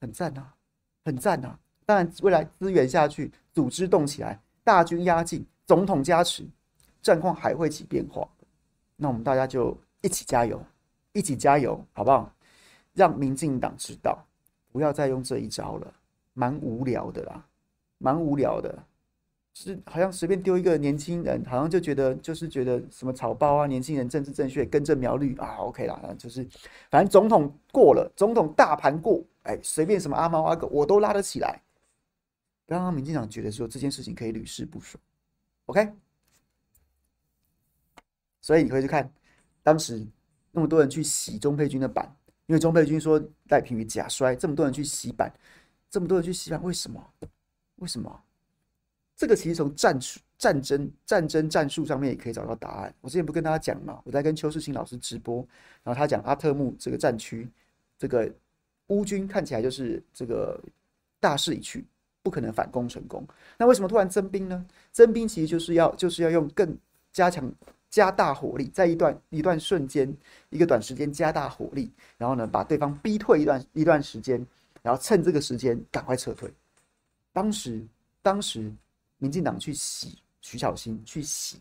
[0.00, 0.52] 很赞啊，
[1.04, 1.56] 很赞啊！
[1.90, 6.46] 当然，未来资源下去，组织动起来，大军压境，总统加持，
[7.02, 8.28] 战况还会起变化。
[8.94, 10.62] 那我们大家就一起加油，
[11.12, 12.32] 一起加油，好不好？
[12.94, 14.24] 让民进党知道，
[14.70, 15.92] 不要再用这一招了，
[16.32, 17.44] 蛮无聊的啦，
[17.98, 18.78] 蛮无聊的。
[19.52, 26.46] 是好像随便丢一个年轻人，好像就觉得就是觉得什么草包啊，年轻人政治正确，根正苗绿啊，OK 啦，就是
[26.88, 31.60] 反正总统过了，总统大盘过，哎，随便什么阿猫阿狗我都拉得起来。
[32.70, 35.02] 刚刚民进党觉得说这件事情可以屡试不爽
[35.66, 35.92] ，OK，
[38.40, 39.12] 所以你可以去看
[39.60, 40.06] 当时
[40.52, 42.08] 那么多人去洗钟佩君的板，
[42.46, 45.34] 因为钟佩君说赖品妤假摔，这么多人去洗板，
[45.90, 47.12] 这么多人去洗板，为什么？
[47.78, 48.22] 为什么？
[49.16, 52.94] 这个其实从战术、战争、战争战术上面也可以找到答案。
[53.00, 55.38] 我之前不跟大家讲嘛，我在跟邱世清老师直播，
[55.82, 57.50] 然后他讲阿特木这个战区，
[57.98, 58.32] 这个
[58.86, 60.62] 乌军看起来就是这个
[61.18, 61.84] 大势已去，
[62.22, 63.26] 不可能反攻成功。
[63.56, 64.64] 那为什么突然增兵呢？
[64.92, 66.76] 增兵其实就是要就是要用更
[67.12, 67.52] 加强、
[67.88, 70.12] 加大火力，在一段一段瞬间、
[70.48, 74.44] 一个短时间加大火力，然后呢把对方逼退一段一段时间，
[74.82, 76.52] 然后趁这个时间赶快撤退。
[77.32, 77.84] 当时，
[78.22, 78.72] 当时。
[79.22, 81.60] 民进党去洗徐巧芯，去洗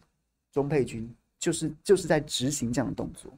[0.49, 3.29] 钟沛君，就是就是在执行这样的动作，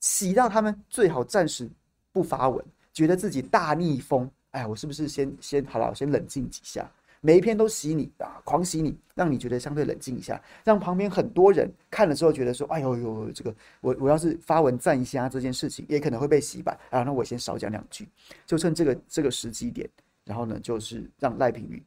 [0.00, 1.68] 洗到他们最好暂时
[2.10, 4.26] 不发文，觉得自己大逆风。
[4.52, 6.90] 哎，我是不是先先好了，我先冷静几下？
[7.20, 17.02] 每一篇都洗你啊，狂洗你，让你觉得相对冷静一下，让旁边很多人看了之后觉得说，哎呦呦，这个我我要是发文赞一下这件事情，也可能会被洗版啊。
[17.02, 18.08] 那我先少讲两句，
[18.46, 19.90] 就趁这个这个时机点，
[20.24, 21.82] 然后呢，就是让赖品妤。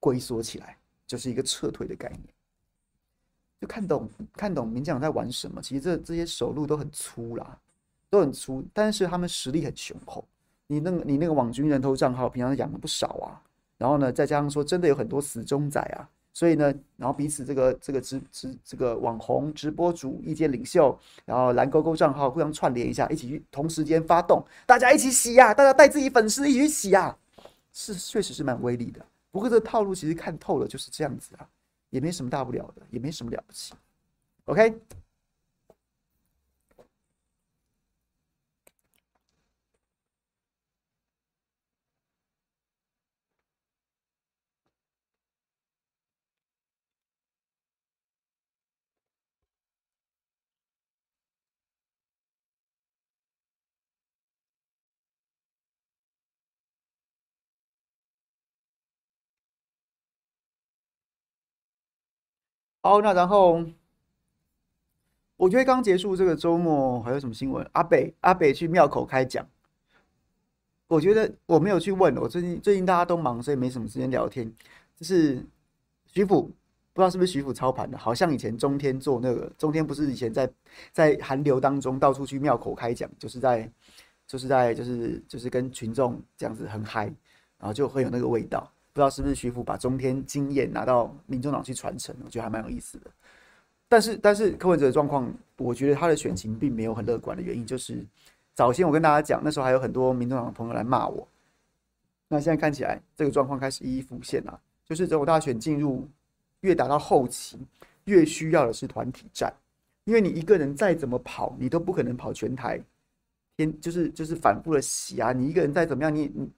[0.00, 2.22] 龟缩起来就是一个撤退的概念，
[3.60, 5.62] 就看懂看懂民进党在玩什么。
[5.62, 7.56] 其实这这些手路都很粗啦，
[8.10, 10.26] 都很粗，但是他们实力很雄厚。
[10.72, 13.36] 你那个你那个网军人头账号平常养了不少啊，
[13.76, 27.18] 然后呢，再加上说真的有很多死忠仔啊，所以呢，然后彼此这个这个直直这个网红直播主、意见领袖，然后蓝勾勾账号互相串联一下，一起去同时间发动，大家一起洗呀、啊，大家带自己粉丝一起洗呀、啊，
[27.70, 29.04] 是确实是蛮威力的。
[29.30, 31.46] 不过这套路其实看透了就是这样子啊，
[31.90, 33.74] 也没什么大不了的，也没什么了不起。
[34.46, 34.74] OK。
[62.84, 63.64] 好，那然后，
[65.36, 67.64] 我觉得刚结束这个周末还有什么新闻？
[67.74, 69.46] 阿北阿北去庙口开讲，
[70.88, 74.52] 我觉得我没有去问，我最近最近大家都忙，所以没什么时间聊天。
[74.96, 75.40] 就是
[76.06, 76.42] 徐府
[76.92, 80.50] 不知道是不是徐府操盘的，好像以前中天做那个，中天不是以前在
[80.90, 83.70] 在寒流当中到处去庙口开讲，就是在
[84.26, 87.04] 就是在就是就是跟群众这样子很嗨，
[87.58, 88.68] 然后就会有那个味道。
[88.92, 93.10] 不知道是不是徐福把中天经验拿到民众党去传承，我觉得还蛮有意思的。
[93.88, 98.04] 但是但是柯文哲的状况，我觉得他的选情并没有很乐观的原因，就是
[98.54, 101.26] 早先我跟大家讲，那时候还有很多民众党的朋友来骂我。
[102.28, 106.08] 那现在看起来，这个状况开始一一浮现了，就是总统大选进入。
[106.62, 107.58] 越打到后期，
[108.04, 109.52] 越需要的是团体战，
[110.04, 112.80] 因为你一个人再怎么跑，你都不可能跑全台，
[113.56, 115.32] 天就是就是反复的洗啊！
[115.32, 116.48] 你一个人再怎么样，你你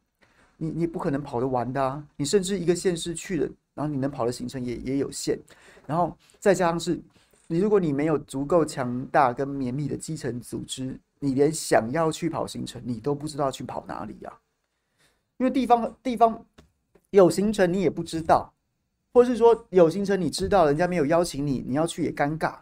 [0.64, 2.03] 你你不可能跑得完的啊！
[2.16, 5.38] 你甚至一个县市去了，然后你能跑的行程也也有限，
[5.87, 6.98] 然后再加上是，
[7.46, 14.33] 你如果你没有足够强大跟绵密的基层组织，你连想要去跑行程，你都不知道去跑哪里呀？
[15.37, 16.44] 因为地方地方
[17.11, 18.50] 有行程，你也不知道。
[19.12, 22.57] 或是说有行程，你知道人家没有邀请你，你要去也尴尬。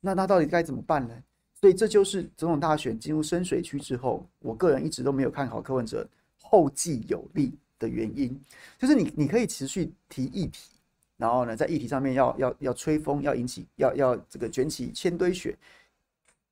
[0.00, 1.14] 那那到底该怎么办呢？
[1.60, 6.08] 所以这就是总统大选进入深水区之后，我个人一直都没有看好柯文哲
[6.42, 8.38] 后继有力的原因，
[8.78, 10.70] 就是你你可以持续提议题，
[11.16, 15.56] 然后呢，在议题上面要要要吹风，要引起要要这个卷起千堆雪，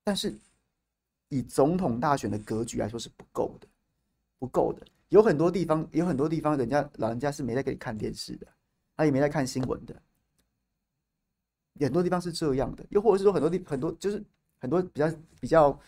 [0.05, 0.35] 但是
[1.29, 3.66] 以总统大选的格局来说是不够的，
[4.38, 4.87] 不够的。
[5.09, 8.46] 有很多地方有很多地方，人家老人家是没在给你看电视的。
[8.99, 9.94] 他也没在看新闻的，
[11.81, 14.25] 很多地方是这样的，又或者是说很多地很多就是
[14.59, 15.79] 很多比较比较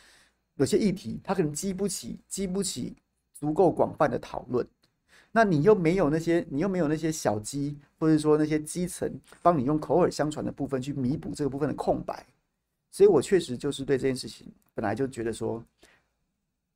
[0.57, 2.95] 有些议题，他可能激不起激不起
[3.39, 4.67] 足够广泛的讨论，
[5.31, 9.09] 那你又没有那些你又没有那些小鸡，或者说那些基层
[9.43, 12.27] 帮你用口耳相传的部分去弥补这个部分的空白，
[12.91, 15.63] 所以我确实就是对这件事情本来就觉得说，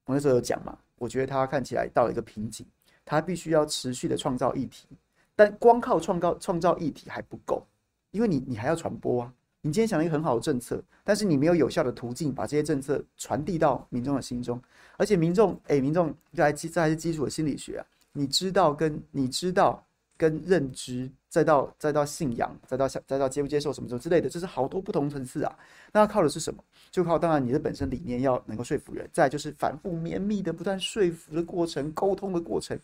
[0.04, 2.64] 我那时候有讲嘛，我觉得他看起来到了一个瓶颈，
[3.04, 4.86] 他必须要持续的创造议题。
[5.34, 7.66] 但光靠创造创造议题还不够，
[8.10, 9.34] 因为你你还要传播啊。
[9.64, 14.60] 你今天想了一个很好的政策，但是你没有有效的途径把这些政策传递到民众的心中，
[14.96, 17.86] 而且民众哎，民众这还基这还是基础的心理学啊。
[18.12, 19.82] 你知道跟你知道
[20.16, 25.58] 跟认知，再到再到信仰，再到再到接不接受什么什么之类的，这是好多不同层次啊。
[25.92, 26.62] 那要靠的是什么？
[26.90, 32.78] 就靠当然你的本身理念要能够说服人，再就是反复绵密的不断说服的过程，沟通的过程。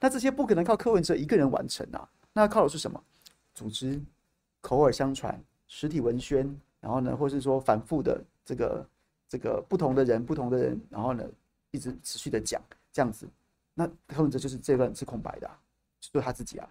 [0.00, 2.08] 那这些不可能靠柯文哲一个人完成啊！
[2.32, 3.02] 那靠的是什么？
[3.54, 4.00] 组织、
[4.62, 5.38] 口耳相传、
[5.72, 8.88] 实体文宣，然后呢，或是说反复的这个
[9.28, 11.24] 这个不同的人、不同的人，然后呢，
[11.70, 12.60] 一直持续的讲
[12.92, 13.24] 这样子。
[13.72, 15.48] 那柯文哲就是这段是空白的，
[16.00, 16.68] 就是他自己啊，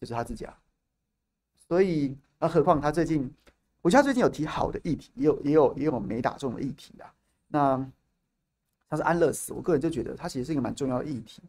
[0.00, 0.58] 就是他自己啊。
[1.68, 3.32] 所以，那何况他最近，
[3.82, 7.14] 我觉得他最近有提好的议题，也有也有也有没打中的议题啊。
[7.46, 7.90] 那
[8.88, 11.40] 他是安乐死，我个人就觉得他其实是一个蛮重要的议题。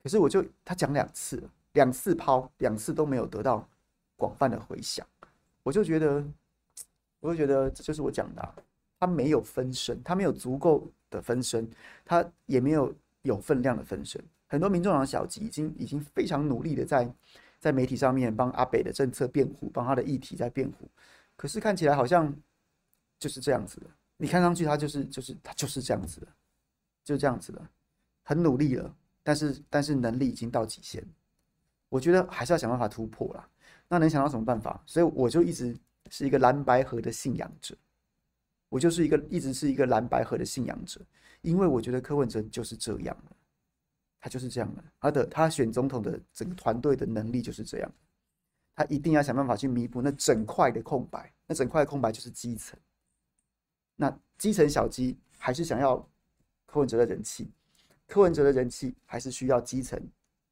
[0.00, 1.42] 可是我就他讲两次，
[1.72, 3.68] 两次抛，两次都没有得到
[4.16, 5.04] 广泛的回响，
[5.64, 6.24] 我就觉得，
[7.18, 8.54] 我就觉得这就是我讲的啊，
[9.00, 11.68] 他没有分身，他没有足够的分身，
[12.04, 14.22] 他也没有有分量的分身。
[14.46, 17.12] 很多民众党小鸡已经已经非常努力的在
[17.58, 20.88] 在媒体上面帮阿北的政策辩护，帮他的议题在辩护，
[21.34, 22.32] 可是看起来好像
[23.18, 23.86] 就是这样子的，
[24.16, 26.28] 你看上去他就是就是他就是这样子的，
[27.02, 27.60] 就这样子的，
[28.22, 28.94] 很努力了。
[29.26, 31.02] 但是，但是能力已经到极限，
[31.88, 33.48] 我觉得还是要想办法突破啦。
[33.94, 34.82] 那能想到什么办法？
[34.86, 35.76] 所以我就一直
[36.10, 37.76] 是一个蓝白合的信仰者，
[38.68, 41.00] 我就是一个一直是一个蓝白合的信仰者，
[41.42, 43.16] 因为我觉得柯文哲就是这样，
[44.18, 47.92] 他就是这样的，他的他选总统的整个团队的能力就是这样，
[48.74, 52.76] 他一定要想办法去弥补那整块的空白，那整块空白就是基层，
[53.94, 55.96] 那基层小鸡还是想要
[56.66, 57.48] 柯文哲的人气。
[58.08, 59.98] 柯文哲的人气还是需要基层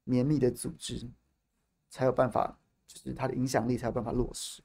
[0.05, 1.05] 绵密的组织
[1.89, 2.57] 才有办法，
[2.93, 4.61] 就是他的影响力才有办法落实。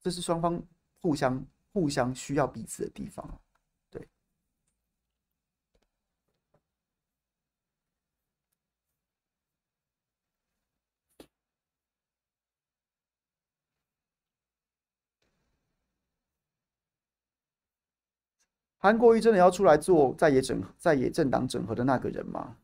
[0.00, 0.60] 这是双方
[1.00, 3.40] 互相互相需要彼此的地方。
[3.90, 4.08] 对，
[18.78, 22.56] 韩国瑜真的要出来做在野整在野政党整合的那个人吗？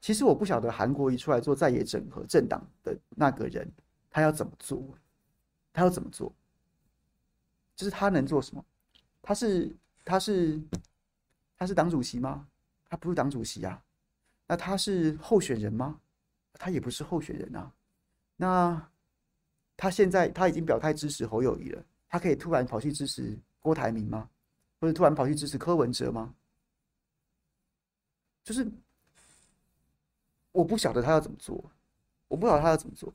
[0.00, 3.70] 其实我不晓得韩国瑜出来做在野整合政党的那个人，
[4.10, 4.82] 他要怎么做？
[5.72, 6.32] 他要怎么做？
[7.76, 8.64] 就是他能做什么？
[9.22, 10.60] 他是他是
[11.56, 12.46] 他是党主席吗？
[12.88, 13.82] 他不是党主席啊。
[14.46, 16.00] 那他是候选人吗？
[16.54, 17.72] 他也不是候选人啊。
[18.36, 18.90] 那。
[19.80, 24.28] 他现在他已经表态支持侯友宜了，他可以突然跑去支持郭台铭吗？
[24.80, 26.34] 或者突然跑去支持柯文哲吗？
[28.42, 28.68] 就是
[30.58, 31.62] 我不晓得他要怎么做，
[32.26, 33.14] 我不晓得他要怎么做。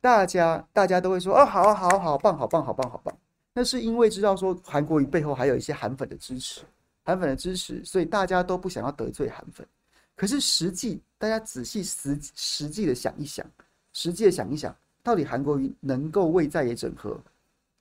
[0.00, 3.12] 大家大家都会说哦，好，好，好棒，好棒，好棒，好棒。
[3.52, 6.60] 那是因为知道说韩国瑜背后还有一些韩粉的支持，
[7.02, 9.66] 韩粉的支持，所以大家都不想要得罪韩粉。
[10.14, 13.44] 可是实际，大家仔细实实际的想一想，
[13.92, 14.72] 实际的想一想，
[15.02, 17.20] 到底韩国瑜能够为在野整合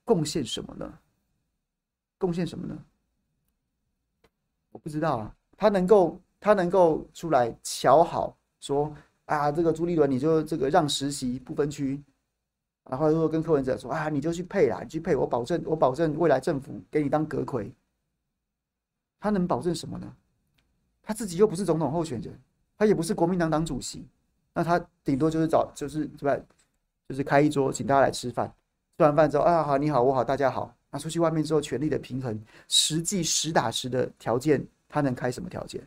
[0.03, 0.91] 贡献什么呢？
[2.18, 2.76] 贡献什么呢？
[4.72, 5.36] 我不知道啊。
[5.55, 8.95] 他能够，他能够出来瞧好说
[9.26, 12.01] 啊，这个朱立伦你就这个让实习不分区。
[12.89, 17.70] 然后又跟柯文哲说啊，你就去配啦，你去配，我保证，我保证未来政府给你当阁揆。
[19.20, 20.16] 他能保证什么呢？
[21.01, 22.38] 他自己又不是总统候选人，
[22.78, 24.05] 他也不是国民党党主席，
[24.53, 26.45] 那他顶多就是找，就是对吧？
[27.09, 28.53] 就是开一桌，请大家来吃饭。
[28.97, 30.74] 吃完饭之后啊，好，你好，我好，大家好。
[30.89, 35.86] 那出去外面之后，权力的平衡，实际实打实的条件，他能开什么条件？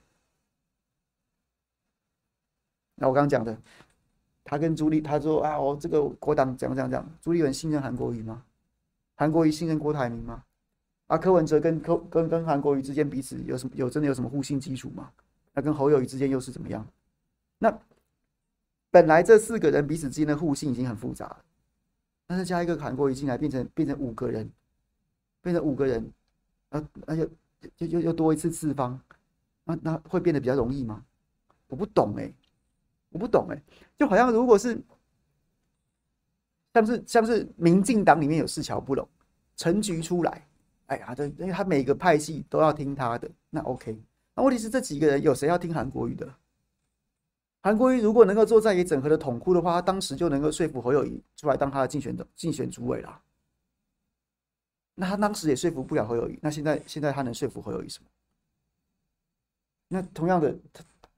[2.97, 3.57] 那我刚刚讲的。
[4.49, 7.19] 他跟朱立，他说啊，我这个国党怎样怎样怎样。
[7.21, 8.45] 朱立伦信任韩国瑜吗？
[9.17, 10.45] 韩国瑜信任郭台铭吗？
[11.09, 15.11] 啊，柯文哲跟柯跟跟韩国瑜之间彼此有什么有真的有什么互信基础吗？
[15.53, 16.87] 那跟侯友谊之间又是怎么样？
[17.59, 17.77] 那
[18.89, 21.45] 本来这四个人彼此之间的互信已经很复杂了，
[22.29, 24.49] 但是加一个韩国瑜进来，变成变成五个人，
[25.43, 26.13] 变成五个人，
[26.69, 27.29] 啊，那就
[27.79, 29.01] 又又又多一次次方，
[29.65, 31.05] 那那会变得比较容易吗？
[31.67, 32.33] 我不懂哎、
[33.11, 33.63] 我不懂哎，
[33.97, 34.79] 就好像如果是
[36.75, 39.09] 像是像是民进党里面有四桥不拢，
[39.57, 40.47] 陈菊出来，
[40.87, 43.99] 哎呀，这因为他每个派系都要听他的，那 OK。
[44.35, 46.31] 那问题是这几个人有谁要听韩国瑜的？
[47.63, 53.23] 韩国瑜如果能够做在野整合的统库的话，他当时就能够说服侯友谊出来当他的竞选的竞选主委了。
[54.95, 58.09] 那他当时也说服不了侯友谊，那现在现在他能说服侯友谊什么？
[59.89, 60.55] 那同样的。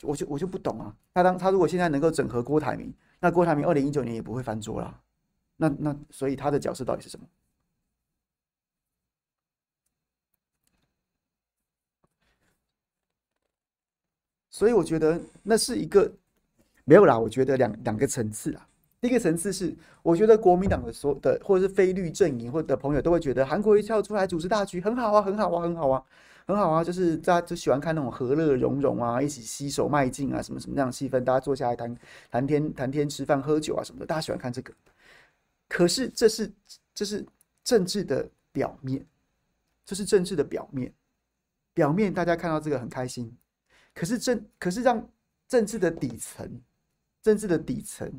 [0.03, 5.01] 我就我就不懂啊，他当他如果现在能够整合郭台铭，那郭台铭二零一九年也不会翻桌了。
[5.57, 7.27] 那那所以他的角色到底是什么？
[14.51, 16.13] 所以我觉得那是一个
[16.85, 17.19] 没有啦。
[17.19, 18.69] 我觉得两两个层次啊。
[19.01, 26.05] 第一个层次是，我觉得国民党的所的或者是非绿阵营或者的朋友都会觉得韩国瑜跳出来主持大局很好啊，很好啊，很好啊。
[26.49, 31.95] 很好啊，就是大家就喜欢看那种和乐融融啊，一起携手迈进啊，什么什么那样气氛，大家坐下来谈
[32.31, 34.73] 谈天谈天吃饭喝酒啊什么的，大家喜欢看这个。
[35.69, 36.51] 可是这是
[36.95, 37.23] 这是
[37.63, 39.07] 政治的表面，
[39.85, 40.91] 这是政治的表面，
[41.75, 43.31] 表面大家看到这个很开心。
[43.93, 45.07] 可是政可是让
[45.49, 46.63] 政治的底层，
[47.21, 48.11] 政治的底层，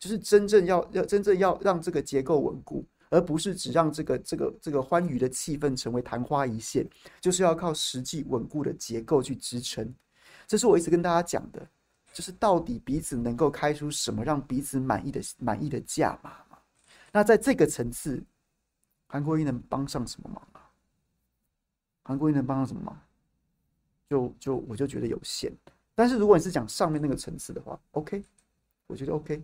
[0.00, 2.84] 就是真正要要真正要让这个结构稳固。
[3.10, 6.86] 而不是只让这个这个这个欢愉的气氛成为昙花一现，
[7.20, 9.94] 就是要靠实际稳固的结构去支撑。
[10.46, 11.66] 这是我一直跟大家讲的，
[12.12, 16.58] 就是到底彼此能够开出什么让彼此满意的满意的价码嘛？
[17.12, 18.22] 那在这个层次，
[19.06, 20.70] 韩国瑜能帮上什么忙啊？
[22.02, 23.00] 韩国瑜能帮上什么忙？
[24.10, 25.52] 就就我就觉得有限。
[25.94, 28.22] 但是如果你是讲上面那个层次的话，OK，
[28.86, 29.42] 我觉得 OK。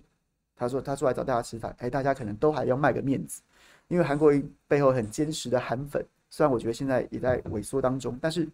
[0.57, 3.41] 他说他出来找大家吃饭，哎，大家可能都还要卖个面子。
[3.91, 8.49] 因为韩国瑜背后很坚实的韩粉，虽然我觉得现在也在萎缩当中，但是，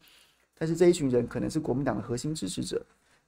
[0.56, 2.82] 但是这一群人可能是国民党的核心支持者。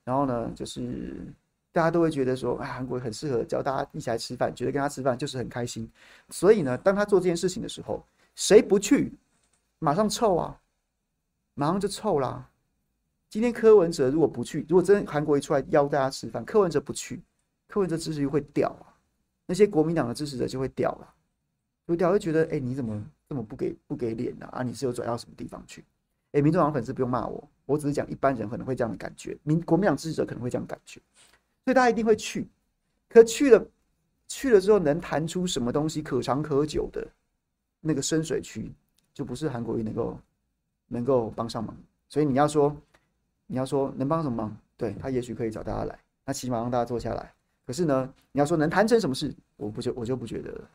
[0.04, 1.22] 然后呢，就是
[1.70, 5.86] 大家都会觉得说，哎，韩国瑜很适合叫大家一起来吃饭，觉得跟他吃饭就是很开心。
[6.30, 8.02] 所以呢，当他做这件事情的时候，
[8.34, 9.12] 谁不去，
[9.78, 10.58] 马上臭啊，
[11.52, 12.48] 马上就臭啦。
[13.28, 17.22] 今天柯文哲如果不去，如果真韩国瑜出来邀大家吃饭，柯文哲不去，
[17.68, 18.96] 柯文哲支持率会掉啊，
[19.44, 21.14] 那些国民党的支持者就会掉了。
[21.88, 24.46] 有点会觉得，哎、你怎么这么不给不给脸呢？
[24.52, 25.84] 啊，你是有转到什么地方去？
[26.32, 31.00] 哎、民众党粉丝不用骂我，我只是讲一般人可能会这样的感觉，民国民党支持者可能会这样的感觉，
[31.64, 32.46] 所以大家一定会去。
[33.08, 33.66] 可去了，
[34.28, 37.08] 去了之后能谈出什么东西可长可久的，
[37.80, 38.70] 那个深水区，
[39.14, 40.18] 就不是韩国瑜能够
[40.88, 41.74] 能够帮上忙。
[42.10, 42.76] 所以你要说，
[43.46, 44.56] 你要说能帮什么忙？
[44.76, 47.32] 对，他也许可以找大家来，那起码让大家坐下来。
[47.66, 50.68] 可是呢，你要说能谈成什么事，我不就我就不觉得了。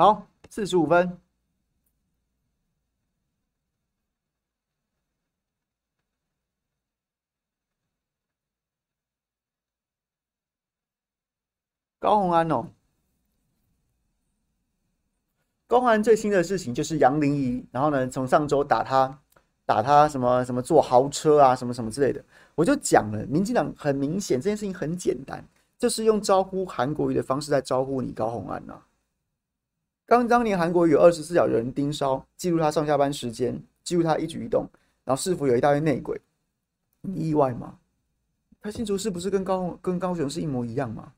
[0.00, 1.18] 好，四十五分。
[11.98, 12.66] 高虹安哦，
[15.66, 19.20] 高虹安最新的事情就是杨玲仪，然后呢，从上周打他，
[19.66, 22.24] 打他什么什么坐豪车啊，什么什么之类的，
[22.54, 25.46] 我就讲了，民进党很明显这件事情很简单，
[25.76, 28.82] 就是用招呼韩国瑜的方式在招呼你高虹安呐。
[30.10, 34.68] 刚当年韩国有二十四小时人盯梢，记录他上下班时间，记录他一举一动，
[35.04, 36.20] 然后是否有一大堆内鬼，
[37.00, 37.78] 你意外吗？
[38.60, 41.12] 他新竹是不是跟高跟高雄是一模一样吗？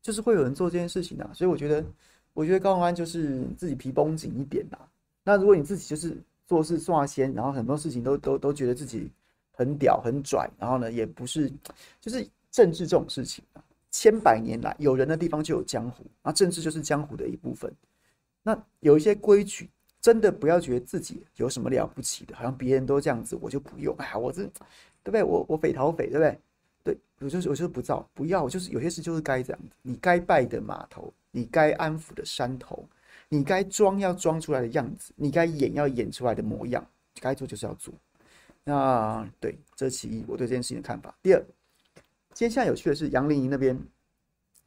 [0.00, 1.84] 就是会有人做这件事情啊，所以我觉得，
[2.32, 4.78] 我觉得高虹安就是自己皮绷紧一点啦。
[5.24, 9.10] 那如果你自己就是做事耍先，然后很多事情都都都觉得自己
[9.52, 11.52] 很屌很拽，然后呢，也不是，
[12.00, 17.70] 就是政治这种事情啊，千百年来有人的地方就有江湖，啊，政治就是江湖的一部分。
[18.42, 19.68] 那有一些规矩，
[20.00, 23.94] 真的不要觉得自己有什么了不起的，好像别人都这样子，我就不用。
[23.98, 25.22] 哎呀，我这对不对？
[25.22, 26.38] 我我匪逃匪，对不对？
[26.84, 29.68] 对，我就是我就是不造，不要，就是有些事就是该这样子。
[29.82, 32.88] 你该拜的码头，你该安抚的山头，
[33.28, 36.86] 你该装要装出来的样子，你该演要演出来的模样，
[37.20, 37.92] 该做就是要做。
[38.64, 41.14] 那对，这是其一，我对这件事情的看法。
[41.22, 41.44] 第二，
[42.32, 43.74] 接下来有趣的是杨玲仪那边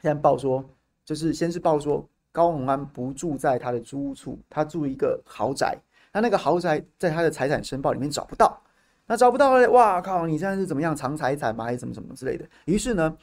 [0.02, 0.64] 现在报说，
[1.06, 5.78] 就是先是报说高虹安不住在他的租屋处，他住一个豪宅，
[6.14, 8.62] 他那个豪宅在他的财产申报里面找不到。
[9.08, 10.26] 那找不到了，哇靠！
[10.26, 11.66] 你现在是怎么样藏财产吗？
[11.66, 12.48] 还是什么什么之类的？
[12.64, 13.14] 于是呢，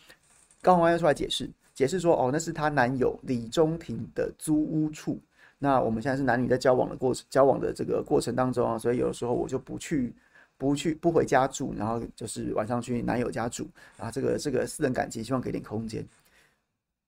[0.61, 5.19] 高虹安要出来解释，解释说，哦，那是她男友李中庭的租屋处。
[5.59, 10.15] 那我们现在是男女在交往的过程，交往的这个过程当中啊，所以有的时候我就不去，
[10.59, 14.11] 不去，不回家住，然后就是晚上去男友家住啊。
[14.11, 16.07] 这个这个私人感情，希望给点空间。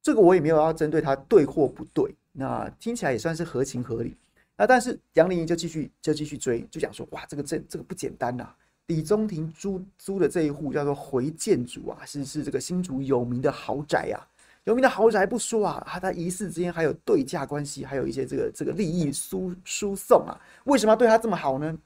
[0.03, 4.17] 这个我也没有要针对他对或不对，那听起来也算是合情合理。
[4.57, 8.57] 那但是杨玲仪就继续就继续追，就讲说，哇，这个这这个不简单呐、啊。
[8.87, 14.19] 李宗廷租租的这一户叫做回建筑啊，是是这个新竹有名的豪宅啊，
[14.65, 20.39] 有名的豪宅不说啊，他他疑似之间还有对价关系，还有一些这个这个利益输输送啊。
[20.65, 21.79] 为什么要对他这么好呢？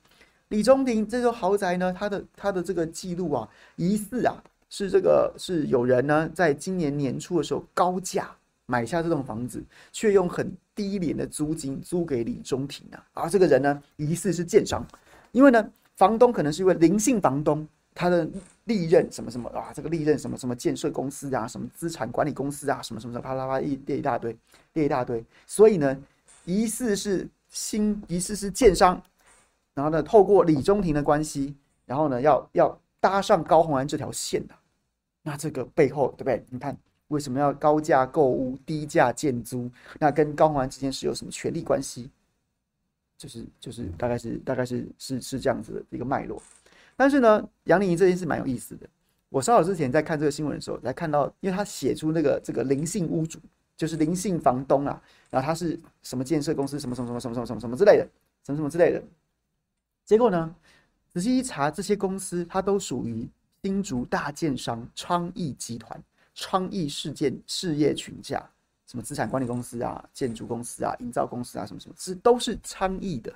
[0.48, 8.30] 李宗廷这座豪宅呢，他的他的这个记录啊，疑似啊是这个是有人呢在今年年初的时候高价
[8.66, 9.62] 买下这栋房子，
[9.92, 14.86] 却用很低廉的租金租给李中庭啊，而这个人呢疑似是建商，
[15.32, 15.70] 因为呢。
[15.96, 18.28] 房东可能是一位林姓房东，他的
[18.64, 24.36] 历任什么什么啊，这个历任什么什么建设公司啊，什么资产管理公司啊，什么什么什么，啪啦啪一列一大堆，
[24.72, 25.24] 列一大堆。
[25.46, 25.96] 所以呢，
[26.46, 29.00] 疑似是新，疑似是建商，
[29.72, 31.54] 然后呢，透过李中庭的关系，
[31.86, 34.54] 然后呢，要要搭上高虹安这条线的。
[35.22, 36.42] 那这个背后，对不对？
[36.48, 36.74] 你看
[37.08, 39.70] 为什么要高价购屋、低价建租？
[39.98, 42.10] 那跟高虹安之间是有什么权利关系？
[43.18, 46.42] 就是就是大概是大概是是是这样子的一个脉络，
[46.96, 48.86] 但是呢，杨丽仪这件事蛮有意思的。
[49.28, 53.38] 我稍早之前在看这个新闻的时候，才看到，因为他写出那个这个林姓屋主，
[53.76, 55.00] 就是林姓房东啊，
[55.30, 58.08] 然后他是什么建设公司，什么什么什么什么什么什么之类的，
[58.44, 59.02] 什么什么之类的。
[60.04, 60.54] 结果呢，
[61.14, 63.28] 仔细一查，这些公司它都属于
[63.62, 66.02] 新竹大建商昌邑集团、
[66.34, 68.44] 昌邑事件事业群架。
[68.84, 73.32] 什么资产管理公司啊、建筑公司啊、营造公司啊，什么什么，是都是昌邑的。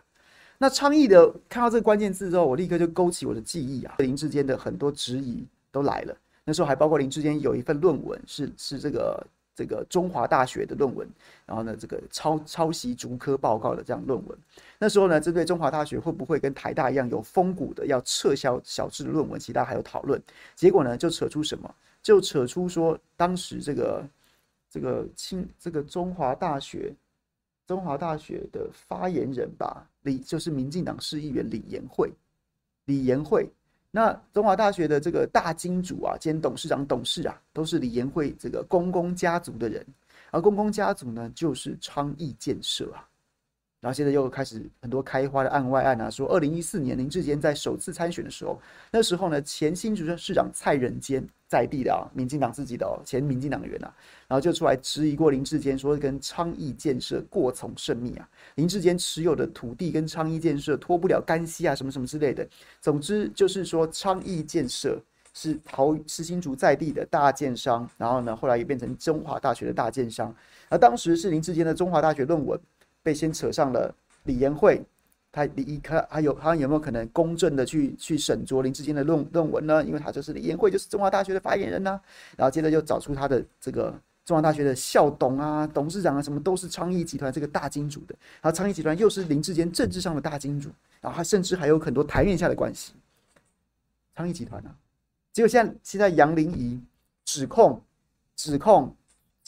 [0.59, 3.95] 那昌邑的看到这个关键字之后，我立刻就勾起我的记忆啊。
[3.99, 6.17] 林志坚的很多质疑都来了。
[6.45, 9.25] 那时候还包括林志坚有一份论文是是这个
[9.59, 11.09] 这个中华大学的论文，
[11.45, 14.39] 然后呢这个抄抄袭竹科报告的这样论文。
[14.79, 20.23] 那时候呢，针对中华大学会不会跟台大一样有风骨的要撤销小智的论文，其他还有讨论。
[20.55, 21.75] 结果呢，就扯出什么？
[22.03, 24.09] 就扯出说当时这个。
[24.71, 26.95] 这个清这个中华大学，
[27.67, 32.13] 中华大学的发言人吧，李就是民进党市议员李延慧，
[32.85, 33.49] 李延慧。
[33.91, 39.87] 那中华大学的这个大金主啊，兼董事长、董事啊，都是李延慧这个公公家族的人，
[40.31, 43.09] 而公公家族呢，就是昌邑建设啊。
[43.81, 48.61] 然后现在又开始很多开花的案外案啊，说二零一四年林志坚在首次参选的时候，
[48.91, 53.95] 那时候呢，前新竹市长蔡仁坚在地的啊，民进党自己的哦，前民进党员啊，
[54.27, 62.45] 然后就出来质疑过林志坚，说跟昌邑建设过从甚密啊，林志坚持有的土地跟昌邑建设脱不了干系啊，什么什么之类的。
[62.81, 65.01] 总之就是说昌邑建设
[65.33, 70.35] 是桃是新竹在地的大建商，然后呢，后来也变成中华大学的大建商，
[70.69, 72.59] 而当时是林志坚的中华大学论文。
[73.03, 73.95] 被先扯上了
[74.25, 74.85] 李延慧，
[75.33, 79.85] 他李一他还有他有没有可能公正的去去审酌林志坚的论论文呢？
[79.85, 82.01] 因为他就是李延慧，就是中华大学的发言人呢、
[82.37, 83.95] 然后接着又找出他的这个
[84.25, 88.15] 中华大学的校董啊、董事长啊，什么都是昌邑集团这个大金主的。
[88.43, 90.71] 然后昌邑集团又是林志坚政治上的大金主，
[91.01, 92.93] 然后他甚至还有很多台面下的关系。
[94.15, 94.75] 昌邑集团啊，
[95.33, 96.79] 结果现在现在杨林仪
[97.25, 97.81] 指控
[98.35, 98.95] 指控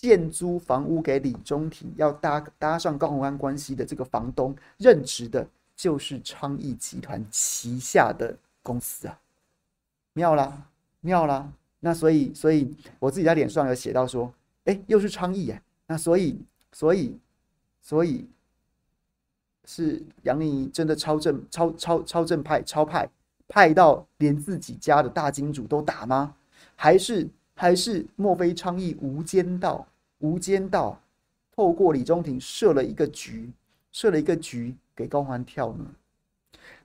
[0.00, 5.46] 建租房屋给李中庭，要搭搭上高虹安关系的这个房东任职的，
[5.76, 9.20] 就是昌毅集团旗下的公司啊，
[10.14, 10.66] 妙啦
[11.00, 11.52] 妙啦。
[11.80, 14.32] 那所以所以我自己在脸上有写到说。
[14.64, 16.38] 哎，又是昌毅哎，那所以，
[16.70, 17.18] 所以，
[17.80, 18.28] 所以
[19.64, 23.08] 是杨玲仪真的超正、超超超正派、超派，
[23.48, 26.36] 派到连自己家的大金主都打吗？
[26.76, 27.26] 还是
[27.60, 29.86] 还是莫非昌毅无间道？
[30.20, 30.98] 无间道
[31.54, 33.52] 透过李中庭设了一个局，
[33.92, 35.84] 设了一个局给高环跳呢？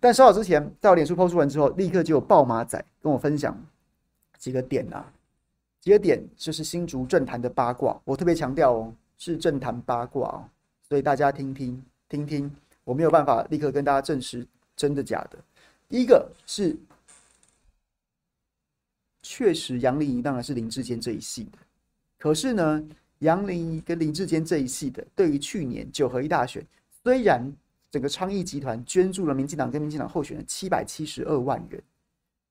[0.01, 3.57] 但稍早之前，在我脸书抛出完之后，立刻就有爆马仔跟我分享
[4.37, 5.09] 几个点啊。
[5.79, 10.43] 几个点就是新竹政坛的八卦，我特别强调哦，是政坛八卦哦，
[10.89, 12.53] 所以大家听听听听，
[12.83, 14.45] 我没有办法立刻跟大家证实
[14.75, 15.37] 真的假的。
[15.87, 16.75] 第一个是，
[19.27, 21.57] 确实杨玲仪当然是林志坚这一系的，
[22.19, 22.87] 可是呢，
[23.19, 26.63] 杨玲仪跟林志坚这一系的，对于去年九合一大选，
[27.03, 27.51] 虽然
[27.89, 31.81] 整个昌邑集团捐助了民进党跟民进党候选人七百七十二万元。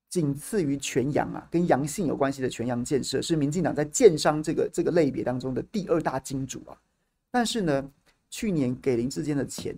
[0.09, 6.77] 仅次于全阳啊，跟阳性有关系的全阳建设是民进党在建商这个这个类别当中的第二大金主啊。
[7.31, 7.91] 但是呢，
[8.29, 9.73] 去年给林志坚的钱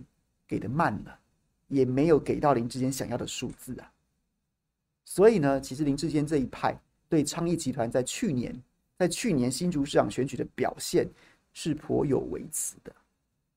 [0.47, 1.19] 给的慢了，
[1.67, 3.91] 也没有给到林志坚想要的数字啊。
[5.05, 6.77] 所以呢，其实林志坚这一派
[7.09, 8.55] 对昌邑集团在去年
[8.97, 11.07] 在去年新竹市长选举的表现
[11.53, 12.91] 是颇有微词的。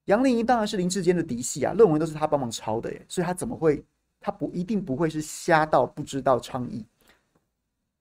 [0.06, 3.84] 杨玲仪当然是林志坚的嫡系啊，论文都是他帮忙抄的耶，所以他怎么会？
[4.22, 6.84] 他不一定不会是瞎到不知道昌邑，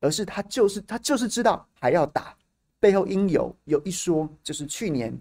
[0.01, 2.35] 而是他就是他就是知道还要打，
[2.77, 5.17] 背后应有有一说，就是去年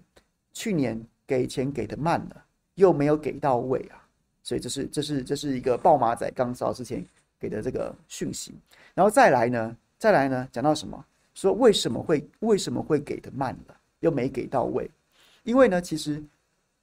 [0.51, 4.05] 去年给钱给的慢了，又没有给到位啊，
[4.43, 7.05] 所以这是这是这是一个爆马仔刚烧之前
[7.39, 8.53] 给的这个讯息，
[8.93, 11.05] 然后再来呢，再来呢，讲到什么？
[11.35, 14.89] 说为什么会为什么会给的慢了，又没给到位？
[15.43, 16.23] 因为呢，其实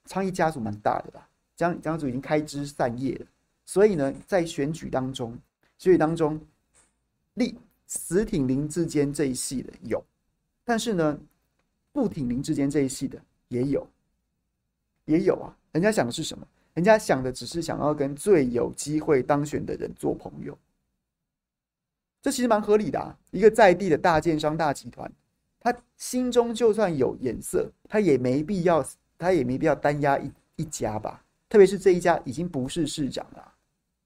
[0.05, 3.27] 昌毅家族蛮大的啦，家家族已经开枝散叶了。
[3.65, 5.31] 所以呢，在选举当中，
[5.79, 6.39] 选举当中，
[7.35, 10.05] 立死挺林之间这一系的有，
[10.63, 11.19] 但是呢，
[11.93, 13.87] 不挺林之间这一系的也有，
[15.07, 15.57] 也有啊。
[15.73, 16.47] 人家想的是什么？
[16.75, 20.57] 人家想的只是想要跟最有机会当选的人做朋友，
[22.27, 23.17] 这其实蛮合理的啊。
[23.31, 25.09] 一个在地的大建商大集团，
[25.61, 28.85] 他心中就算有颜色，他也没必要，
[29.17, 31.25] 他也没必要单压一一家吧。
[31.49, 33.55] 特别是这一家已经不是市长了。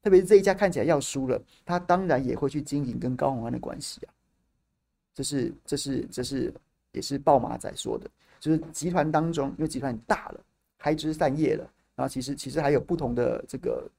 [0.03, 4.13] 特别是这一家看起来要输了，他当然也会去经营跟高虹安的关系啊。
[5.15, 6.53] 这是这是这是
[6.93, 8.07] 也是报马仔说的，
[8.39, 10.41] 就是集团当中，因为集团大了，
[10.77, 11.65] 开枝散叶了，
[11.95, 13.91] 然后其实其实还有不同的这个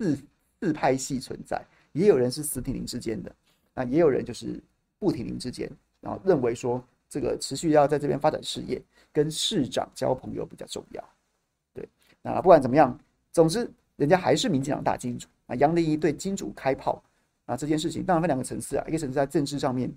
[0.00, 0.18] 四
[0.60, 3.32] 四派系存在，也有人是死挺林之间的，
[3.78, 4.60] 那也有人就是
[4.98, 5.70] 不停林之间，
[6.00, 11.08] 然后认为说这个持续要在这边发展事业，跟市长交朋友比较重要。
[11.72, 11.88] 对，
[12.20, 12.98] 那不管怎么样，
[13.30, 15.28] 总之人家还是民进党大金主。
[15.46, 17.00] 啊，杨玲仪对金主开炮
[17.46, 19.88] 啊，这件事情当然分两个层次啊，一个层次在政治上面，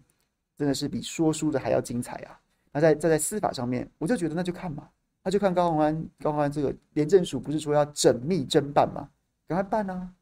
[0.55, 2.39] 真的是比说书的还要精彩啊。
[2.71, 4.87] 那在在在司法上面，我就觉得那就看嘛，
[5.23, 9.09] 那就看高虹安，高虹安这个廉政署不是说要缜密侦办吗？
[9.47, 10.13] 赶快办啊，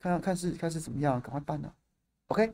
[0.00, 1.72] 看看是看是怎么样，赶快办啊。
[2.26, 2.52] OK。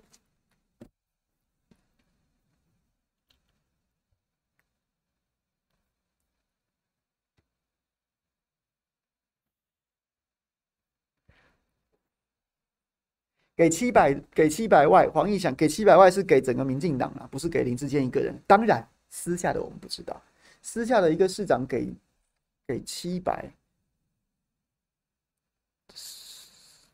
[13.60, 18.34] 给七百，给七百万，黄义祥给七百万是给整个民进党啊，不是给林志坚一个人。
[18.46, 20.18] 当然，私下的我们不知道，
[20.62, 21.92] 私下的一个市长给
[22.66, 23.52] 给七百，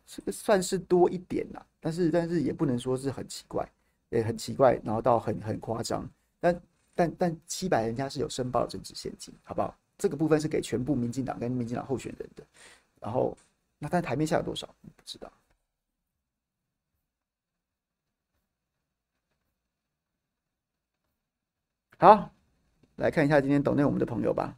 [0.08, 3.64] 这个算是多一点啦，但是但是也不能说是很奇怪，
[4.10, 6.04] 也很奇怪，然后到很很夸张。
[6.40, 6.60] 但
[6.96, 9.72] 但但七百人家是有申报政治献金，好不好？
[9.98, 12.42] 这个部分是给全部民进党跟民进党候选人的。
[12.98, 13.38] 然后
[13.78, 15.30] 那但台面下有多少，不知道。
[21.99, 22.30] 好，
[22.97, 24.55] 来看一下今天岛内我们的朋友吧。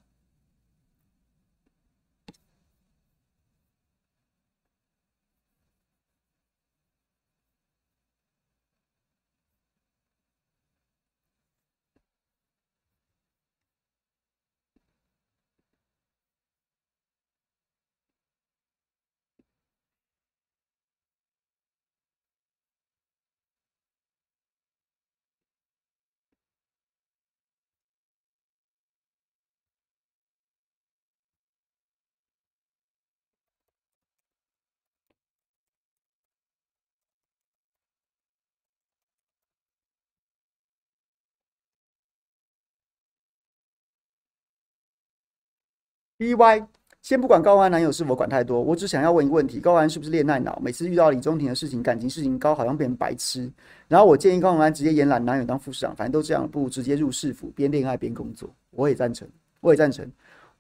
[46.19, 46.67] B Y，
[47.01, 50.59] 先不管高安男友是否管太多，我只想要问一个问题：高安是不是恋爱脑？
[50.61, 53.49] 每次遇到李中庭的事情，感情事情高好像变成白痴。
[53.87, 58.53] 然后我建议高安直接延揽男友当副市长，反正都这样，不如直接入市府，边恋爱边工作。
[58.73, 59.29] 我也赞成，
[59.61, 60.11] 我也赞成。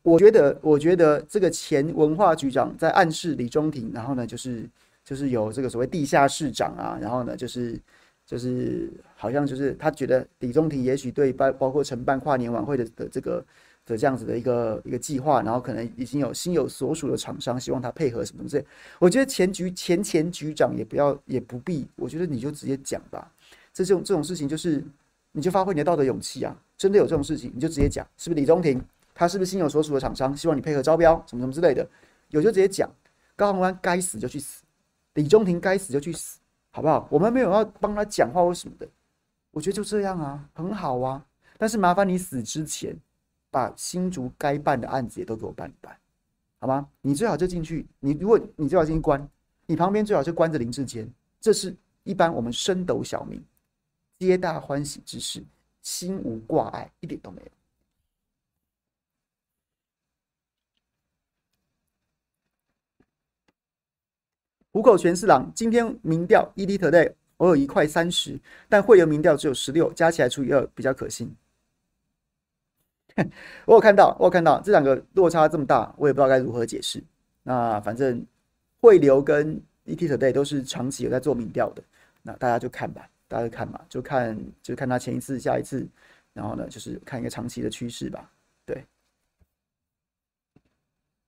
[0.02, 4.64] 我觉得，我觉得这个前文化局长在暗示李中庭，然后呢，就是
[5.04, 7.76] 就是有这个所谓地下市长啊，然后呢，就是
[8.24, 13.44] 就是好像就是他觉得李中庭也许对包包括承办跨年晚会的的这个。
[13.88, 18.64] 的这样子的一个一个计划，然后可能已经有心有所属的厂商希望他配合什么之类。
[18.98, 23.30] 我觉得前局前前局长也不要也不必，我觉得你就直接讲吧。
[23.72, 24.84] 这种这种事情就是
[25.32, 26.56] 你就发挥你的道德勇气啊！
[26.76, 28.82] 真的有这种事情你就直接讲，是不是李中庭
[29.14, 31.88] 他是不是心有所属的厂商希望你配合招标什么什么之类的，
[32.30, 32.90] 有就直接讲。
[33.36, 34.64] 高虹安该死就去死，
[35.14, 36.40] 李中庭该死就去死，
[36.72, 37.06] 好不好？
[37.08, 38.88] 我们没有要帮他讲话或什么的，
[39.52, 41.24] 我觉得就这样啊，很好啊。
[41.56, 42.96] 但是麻烦你死之前。
[43.50, 45.98] 把新竹该办的案子也都给我办一办，
[46.58, 46.88] 好吗？
[47.00, 47.86] 你最好就进去。
[48.00, 49.28] 你如果你最好进去关，
[49.66, 51.10] 你旁边最好就关着林志坚。
[51.40, 53.42] 这是一般我们升斗小民
[54.18, 55.42] 皆大欢喜之事，
[55.82, 57.48] 心无挂碍，一点都没有。
[64.72, 68.38] 虎口全四郎今天民调 ED Today 偶尔一块三十，
[68.68, 71.34] 但会员民调只有十六，加起来除以二比较可信。
[73.66, 77.02] 我有看到，我有看到这两个落差这么大，我也不知道该如何解释。
[77.42, 78.24] 那反正
[78.80, 81.82] 汇流跟 ETtoday 都是长期有在做民调的，
[82.22, 85.86] 那大家就看吧，大家就看嘛，就看就看他前一次、下一次，
[86.32, 88.30] 然后呢，就是看一个长期的趋势吧。
[88.64, 88.84] 对。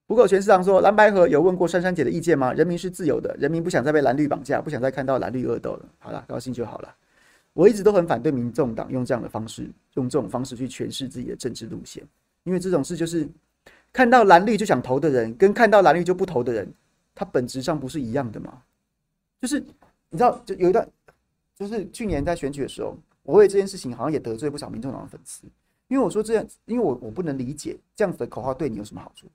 [0.07, 2.53] 虎口全市长说，蓝白河有问过珊珊姐的意见吗？
[2.53, 5.89] 人民是自由的，人民不想再被蓝绿绑架，不想再看到蓝绿恶斗了。
[5.99, 6.95] 好了，高兴就好了。
[7.53, 12.03] 我一直都很反对民众党用这样的方式，用这种方式去诠释自己的政治路线，
[12.45, 13.29] 因为这种事就是
[13.93, 16.73] 看到蓝绿就想投的人，跟看到蓝绿就不投的人，
[17.15, 18.63] 他本质上不是一样的吗？
[19.41, 19.59] 就是
[20.09, 20.89] 你知道，就有一段，
[21.57, 25.43] 就是去年在选举的时候，我为这件事情好像也得罪不少民众党的粉丝，
[25.89, 29.27] 因为我说这样，因为我我不能理解这样子的口号对你有什么好处？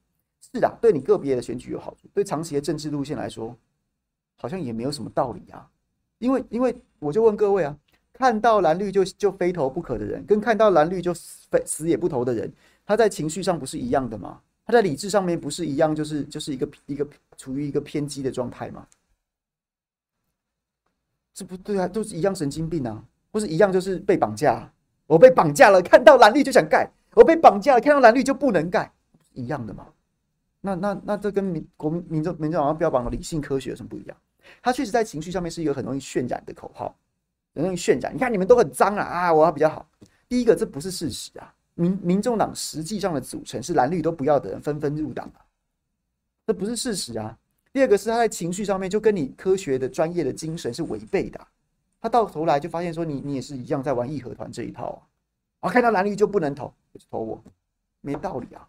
[0.54, 3.54] 是的，对你个别的选举有好处，对长期的政治路线来说，
[4.38, 5.70] 好像也没有什么道理啊。
[6.20, 7.78] 因为因为我就问各位啊。
[8.18, 12.52] 看到蓝绿就就非投不可的人，跟看到蓝绿就非死也不投的人，
[12.86, 14.42] 他在情绪上不是一样的吗？
[14.66, 17.06] 他在理智上面不是一样，就是就是一个一个
[17.36, 18.88] 处于一个偏激的状态吗？
[21.34, 23.04] 这不对啊，都是一样神经病啊，
[23.34, 24.72] 或是一样就是被绑架。
[25.08, 28.92] 我被绑架了，看到蓝绿就想盖；我被绑架了，看到蓝绿就不能盖，
[29.34, 29.88] 一样的吗？
[30.62, 34.18] 那那那这跟民国民民众民众好像标榜的理性科学有什么不一样？
[34.64, 36.98] 他确实在情绪上面是一个很容易渲染的口号。
[37.56, 39.34] 很容易渲染，你看你们都很脏啊啊！
[39.34, 39.88] 我要比较好。
[40.28, 41.54] 第一个，这不是事实啊。
[41.74, 45.32] 民民众党实际上的组成是蓝绿都不要的人纷纷入党，
[46.46, 47.38] 这不是事实啊。
[47.72, 51.40] 第二个是他在情绪上面就跟你科学的专业的精神是违背的。
[52.02, 54.92] 他到头来就发现说你你也是一样在玩义和团这一套
[55.62, 55.68] 啊。
[55.68, 57.44] 啊，看到蓝绿就不能投，就投我，
[58.02, 58.68] 没道理啊。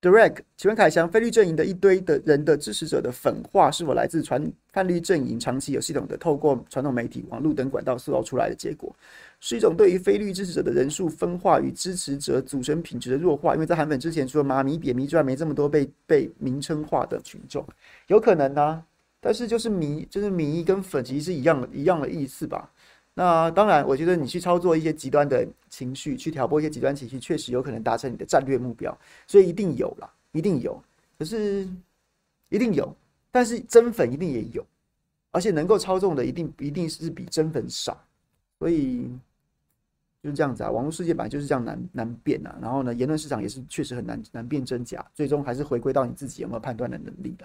[0.00, 4.40] Direct，请问凯翔，非绿阵营的一堆的人的支持者的粉化是否来自传
[4.72, 8.94] 泛绿阵营长期有系统的透过传统媒体、网络等管道塑造出来的结果，
[9.40, 13.54] 是一种对于非绿支持者的人数分化与支持者组成品质的弱化？
[13.54, 17.66] 因为在韩粉之前，除了妈咪、扁迷之外，没这么多被被名称化的群众，
[18.06, 18.80] 有可能啊。
[19.20, 22.70] 但是就是迷，就是迷跟粉其实是一样的，一样的意思吧。
[23.18, 28.96] 那当然，我觉得你去操作一些极端的情绪，去挑拨一些极端情绪，确实有可能达成你的战略目标，
[29.26, 30.80] 所以一定有啦，一定有。
[31.18, 31.68] 可是
[32.48, 32.94] 一定有，
[33.32, 34.64] 但是真粉一定也有，
[35.32, 38.00] 而且能够操纵的一定一定是比真粉少，
[38.60, 39.10] 所以
[40.22, 40.70] 就是这样子啊。
[40.70, 42.56] 网络世界本来就是这样难难辨啊。
[42.62, 47.44] 然后呢，言论市场也是确实很难难辨真假，最终还是回归到你自己有没有判断的能力的。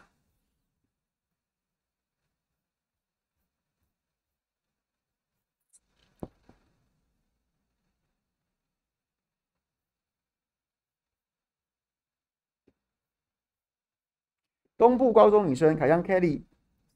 [14.84, 16.42] 东部高中女生凯香 Kelly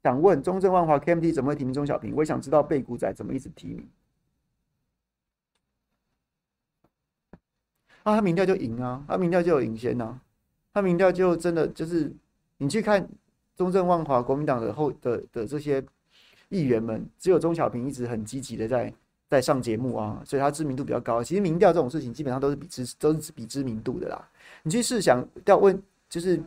[0.04, 2.14] 想问：中正万华 KMT 怎么会提名钟小平？
[2.14, 3.88] 我也想知道贝古仔怎么一直提名。
[8.04, 10.20] 啊，他民调就赢啊，他民调就有领先呐，
[10.74, 12.14] 他民调就真的就是
[12.58, 13.08] 你去看
[13.56, 15.82] 中正万华国民党的后的的这些
[16.50, 18.94] 议员们，只有钟小平一直很积极的在
[19.30, 21.24] 在上节目啊，所以他知名度比较高。
[21.24, 24.30] 其实民调这种事情基本上都是比知都是比知名度的啦。
[24.64, 25.82] 你去试想要问。
[26.10, 26.42] 就是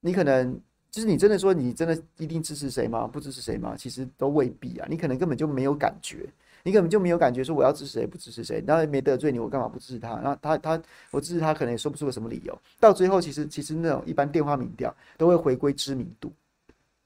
[0.00, 3.06] 你可能就是你真的说你真的一定支持谁吗？
[3.06, 3.74] 不支持谁吗？
[3.76, 6.28] 其实都未必啊，你可能根本就没有感觉。
[6.62, 10.16] 你根本就没有感觉说我要支持谁不支持谁，那没得罪你，我干嘛不支持他？
[10.16, 12.58] 然后他他我支持他，可能也说不出个什么理由。
[12.78, 16.30] 到最后，其实其实那种一般电话民调都会回归知名度，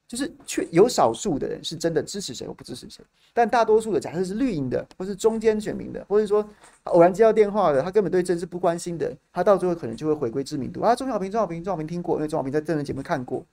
[0.07, 3.03] 就是却有少数的人是真的支持谁或不支持谁，
[3.33, 6.47] 但大多数的假设是绿营的，或是中间选民的，或者说
[6.83, 10.95] 偶然接到电话的，他根本对政治不关心的，他到最后可能就会回归知名度啊。
[10.95, 13.43] 钟小平，钟小平，钟小平听过，因为钟小平在政治节目看过，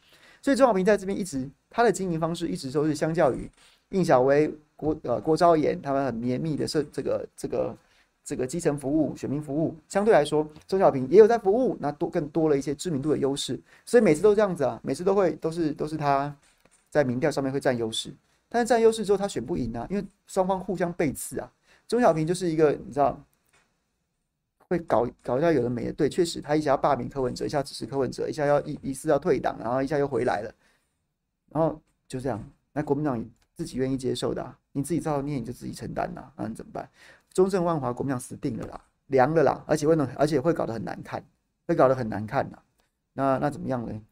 [0.42, 3.50] 所以钟小平在这边一直他的经营方式一直都是相较于
[3.90, 4.52] 应小薇。
[4.74, 7.72] 郭呃郭昭言他们很绵密的设这个这个
[8.24, 16.34] 这个基层服务选民服务，相对来说，钟小平也有在服务，那多更多了一些知名度的优势，所以每次都这样子啊，每次都会都是都是他
[16.88, 18.14] 在民调上面会占优势，
[18.48, 21.52] 但是占优势之后他选不赢啊，因为双方互相背刺啊。
[21.88, 23.20] 钟小平就是一个你知道
[24.68, 30.54] 会搞搞一下有的没的，对，确实他一下要罢免柯文哲，一下支持柯文哲，一下要一一次要退党，然后一下又回来了，
[31.50, 32.42] 然后就这样，
[32.72, 33.22] 那国民党
[33.54, 34.56] 自己愿意接受的啊。
[34.74, 36.88] 你自己造孽，你就自己承担呐，那你怎么办？
[37.32, 41.24] 中正万华国民党死定了啦，凉了啦，而且会弄，而且会搞得很难看，
[41.66, 42.58] 会搞得很难看呐。
[43.12, 44.02] 那那怎么样呢？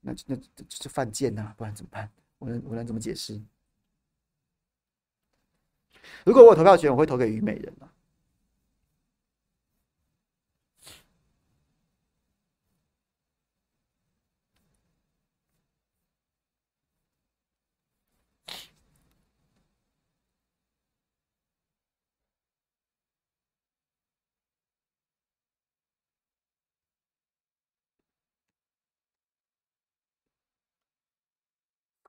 [0.00, 2.10] 那那就是犯贱呐，不然怎么办？
[2.38, 3.40] 我能我能怎么解释？
[6.24, 7.88] 如果我有投票权，我会投给虞美人啊。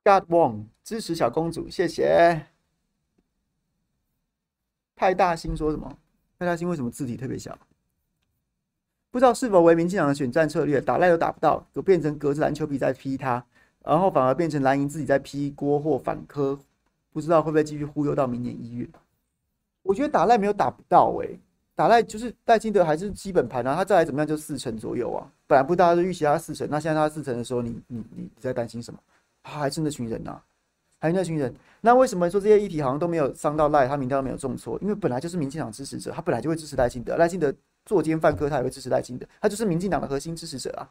[0.06, 2.46] God Wong 支持小公主，谢谢。
[4.96, 5.98] 派大星说什么？
[6.38, 7.58] 派大星为什么字体特别小？
[9.10, 13.44] 不知道是否为民进党的选战策略，打赖都打不到，就变成隔着篮球比在批他，
[13.84, 16.60] 然后反而变成蓝营自己在批郭或反柯，
[17.12, 18.88] 不知道会不会继续忽悠到明年一月？
[19.82, 21.40] 我觉得打赖没有打不到、欸，诶，
[21.74, 25.26] 打赖就是戴金德还是基本盘啊，他再来怎么样就四成左右啊。
[25.48, 29.00] 本来不大家都预期他四成，那现在他四成的时候，你你你你在担心什么？
[29.48, 30.42] 他还是那群人呐、
[31.00, 31.54] 还是那群人。
[31.80, 33.88] 那为什么说这些议题好像都没有伤到赖？
[33.88, 34.78] 他民调都没有重挫？
[34.82, 37.16] 因为本来就是民进党支持者，他，本来就会支持赖清德。
[37.16, 37.54] 赖清德
[37.86, 39.28] 作奸犯科，他也会支持赖清德。
[39.40, 40.90] 他就是民进党的核心支持者啊。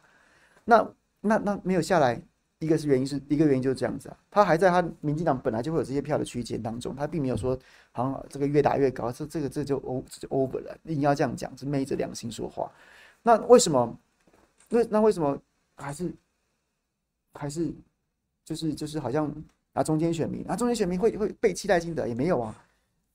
[0.63, 0.89] 那
[1.19, 2.17] 那那没有下来，
[2.59, 4.17] 一个是原因是一个原因就是这样子啊。
[4.31, 7.59] 他还在他民进党本来就会有这些票的区间当中，他并没有说
[7.91, 10.77] 好像这个越打越高，这这个这、就 O 这就 over 了。
[10.85, 12.71] 硬要这样讲，是昧着良心说话。
[13.21, 13.99] 那为什么？
[14.69, 15.37] 那那为什么
[15.75, 16.15] 还是
[17.33, 17.73] 还是？
[18.45, 19.29] 就是就是好像
[19.73, 22.55] 啊，中间选民啊，中间选民会会被期待性的也没有啊，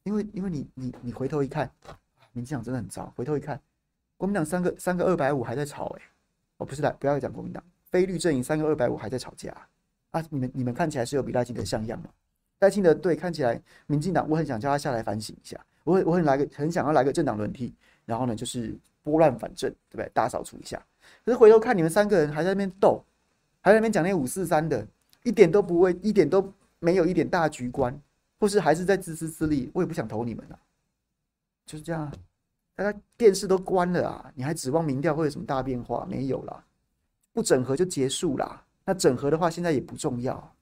[0.02, 1.70] 因为因为你你你回头一看，
[2.32, 3.10] 民进党真的很糟。
[3.16, 3.58] 回头一看，
[4.16, 6.02] 国民党三个三个二百五还在吵哎、
[6.58, 9.56] 哦不是的，不要讲国民党，非绿阵营三个二百五还在吵架
[10.10, 10.22] 啊！
[10.28, 12.10] 你们你们看起来是有比赖清德像样吗？
[12.58, 17.72] 赖清德对看起来，民进党我很想叫他下来反省一下，我我很来个很想要来个政党轮替，
[18.04, 20.10] 然后呢就是拨乱反正，对不对？
[20.12, 20.76] 大扫除一下。
[21.24, 23.02] 可是回头看你们三个人还在那边斗，
[23.60, 24.86] 还在那边讲那五四三的。
[25.22, 27.98] 一点都不会，一点都没有一点大局观，
[28.38, 30.58] 或是还是在自私自利，我也不想投你们啊，
[31.66, 32.10] 就是这样。
[32.74, 36.06] 大家电视都关了啊，你还指望民调会有什么大变化？
[36.08, 36.64] 没有啦，
[37.32, 38.64] 不整合就结束啦。
[38.86, 40.54] 那整合的话，现在也不重要。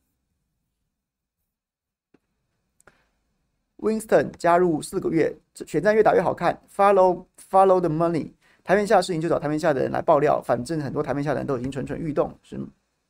[3.76, 5.32] Winston 加入四个月，
[5.64, 6.60] 选战越打越好看。
[6.74, 8.32] Follow Follow the money，
[8.64, 12.58] 台面下的事情就找台面下的人来爆料，反正很多台面下的人都已经蠢蠢欲动，是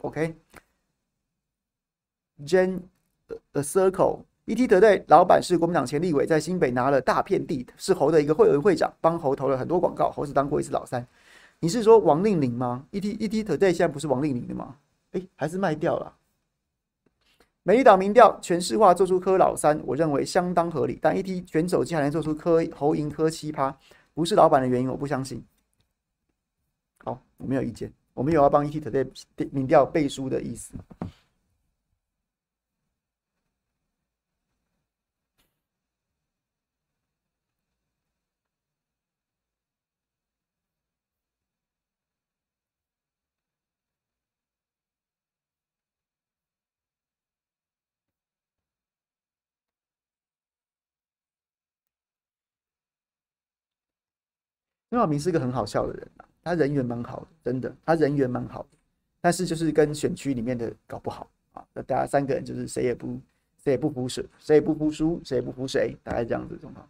[0.02, 0.36] OK。
[2.46, 2.80] Jen
[3.52, 10.10] The Circle，ETtoday 老板是国民党前立委，在新北拿了大片地，是侯的一个会员会长，帮侯投了很多广告。
[10.10, 11.06] 侯子当过一次老三。
[11.60, 14.76] 你是说王令麟吗？ET ETtoday 现在不是王令麟的吗？
[15.12, 16.14] 哎、还是卖掉了。
[17.64, 20.98] 美丽岛民调全市化做出柯老三，我认为相当合理。
[21.02, 23.76] 但 ET 选手竟然能做出柯侯赢柯七趴，
[24.14, 25.44] 不是老板的原因，我不相信。
[27.04, 29.06] 好，我没有意见，我们有要帮 ETtoday
[29.50, 30.74] 民调背书的意思。
[54.90, 58.68] 钟耀明是一个很好笑的人啊，他人缘蛮好的，真的，他人缘蛮好的，
[59.20, 63.20] 但是就是跟选区里面的搞不好啊，那大家三个人就是谁也不
[63.62, 66.88] 谁也不服谁，谁也不服输，谁也不服谁，大概这样子的状况。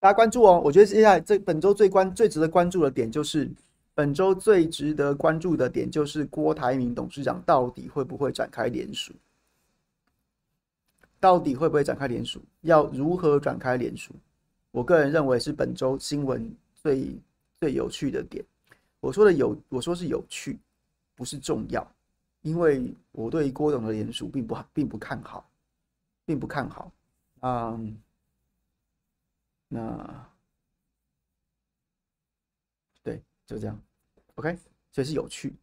[0.00, 0.60] 大家关注哦。
[0.64, 3.50] 我觉得接下来这本周最关最值得关注的点就是，
[3.94, 9.12] 本周最值得关注的点就是郭台铭董事长到底会不会展开联署？
[11.20, 12.40] 到底会不会展开联署？
[12.60, 14.12] 要如何展开联署？
[14.70, 17.18] 我个人认为是本周新闻最
[17.58, 18.44] 最有趣的点。
[19.00, 20.58] 我说的有，我说是有趣，
[21.16, 21.84] 不是重要，
[22.42, 25.48] 因为我对郭董的联署并不并不看好，
[26.24, 26.92] 并不看好。
[27.40, 27.96] 嗯，
[29.68, 30.26] 那
[33.02, 33.80] 对，就这样
[34.36, 34.58] ，OK，
[34.90, 35.56] 所以是有趣。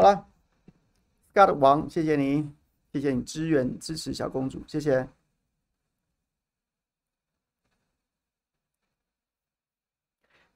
[0.00, 0.26] 好了
[1.34, 2.50] ，Scott 王，谢谢你，
[2.90, 5.06] 谢谢你支援支持小公主，谢谢。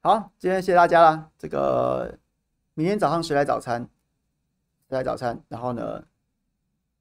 [0.00, 1.30] 好，今天谢谢大家了。
[1.36, 2.18] 这个
[2.72, 3.86] 明天早上谁来早餐？
[4.88, 5.38] 谁来早餐？
[5.48, 6.02] 然后呢，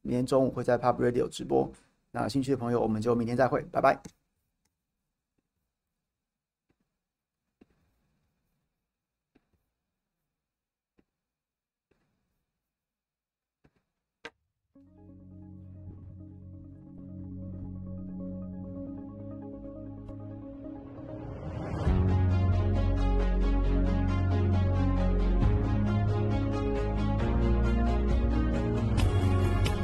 [0.02, 1.72] 明天中午会在 Pub Radio 直播。
[2.12, 3.98] 那有兴趣的朋友，我们就明天再会，拜拜。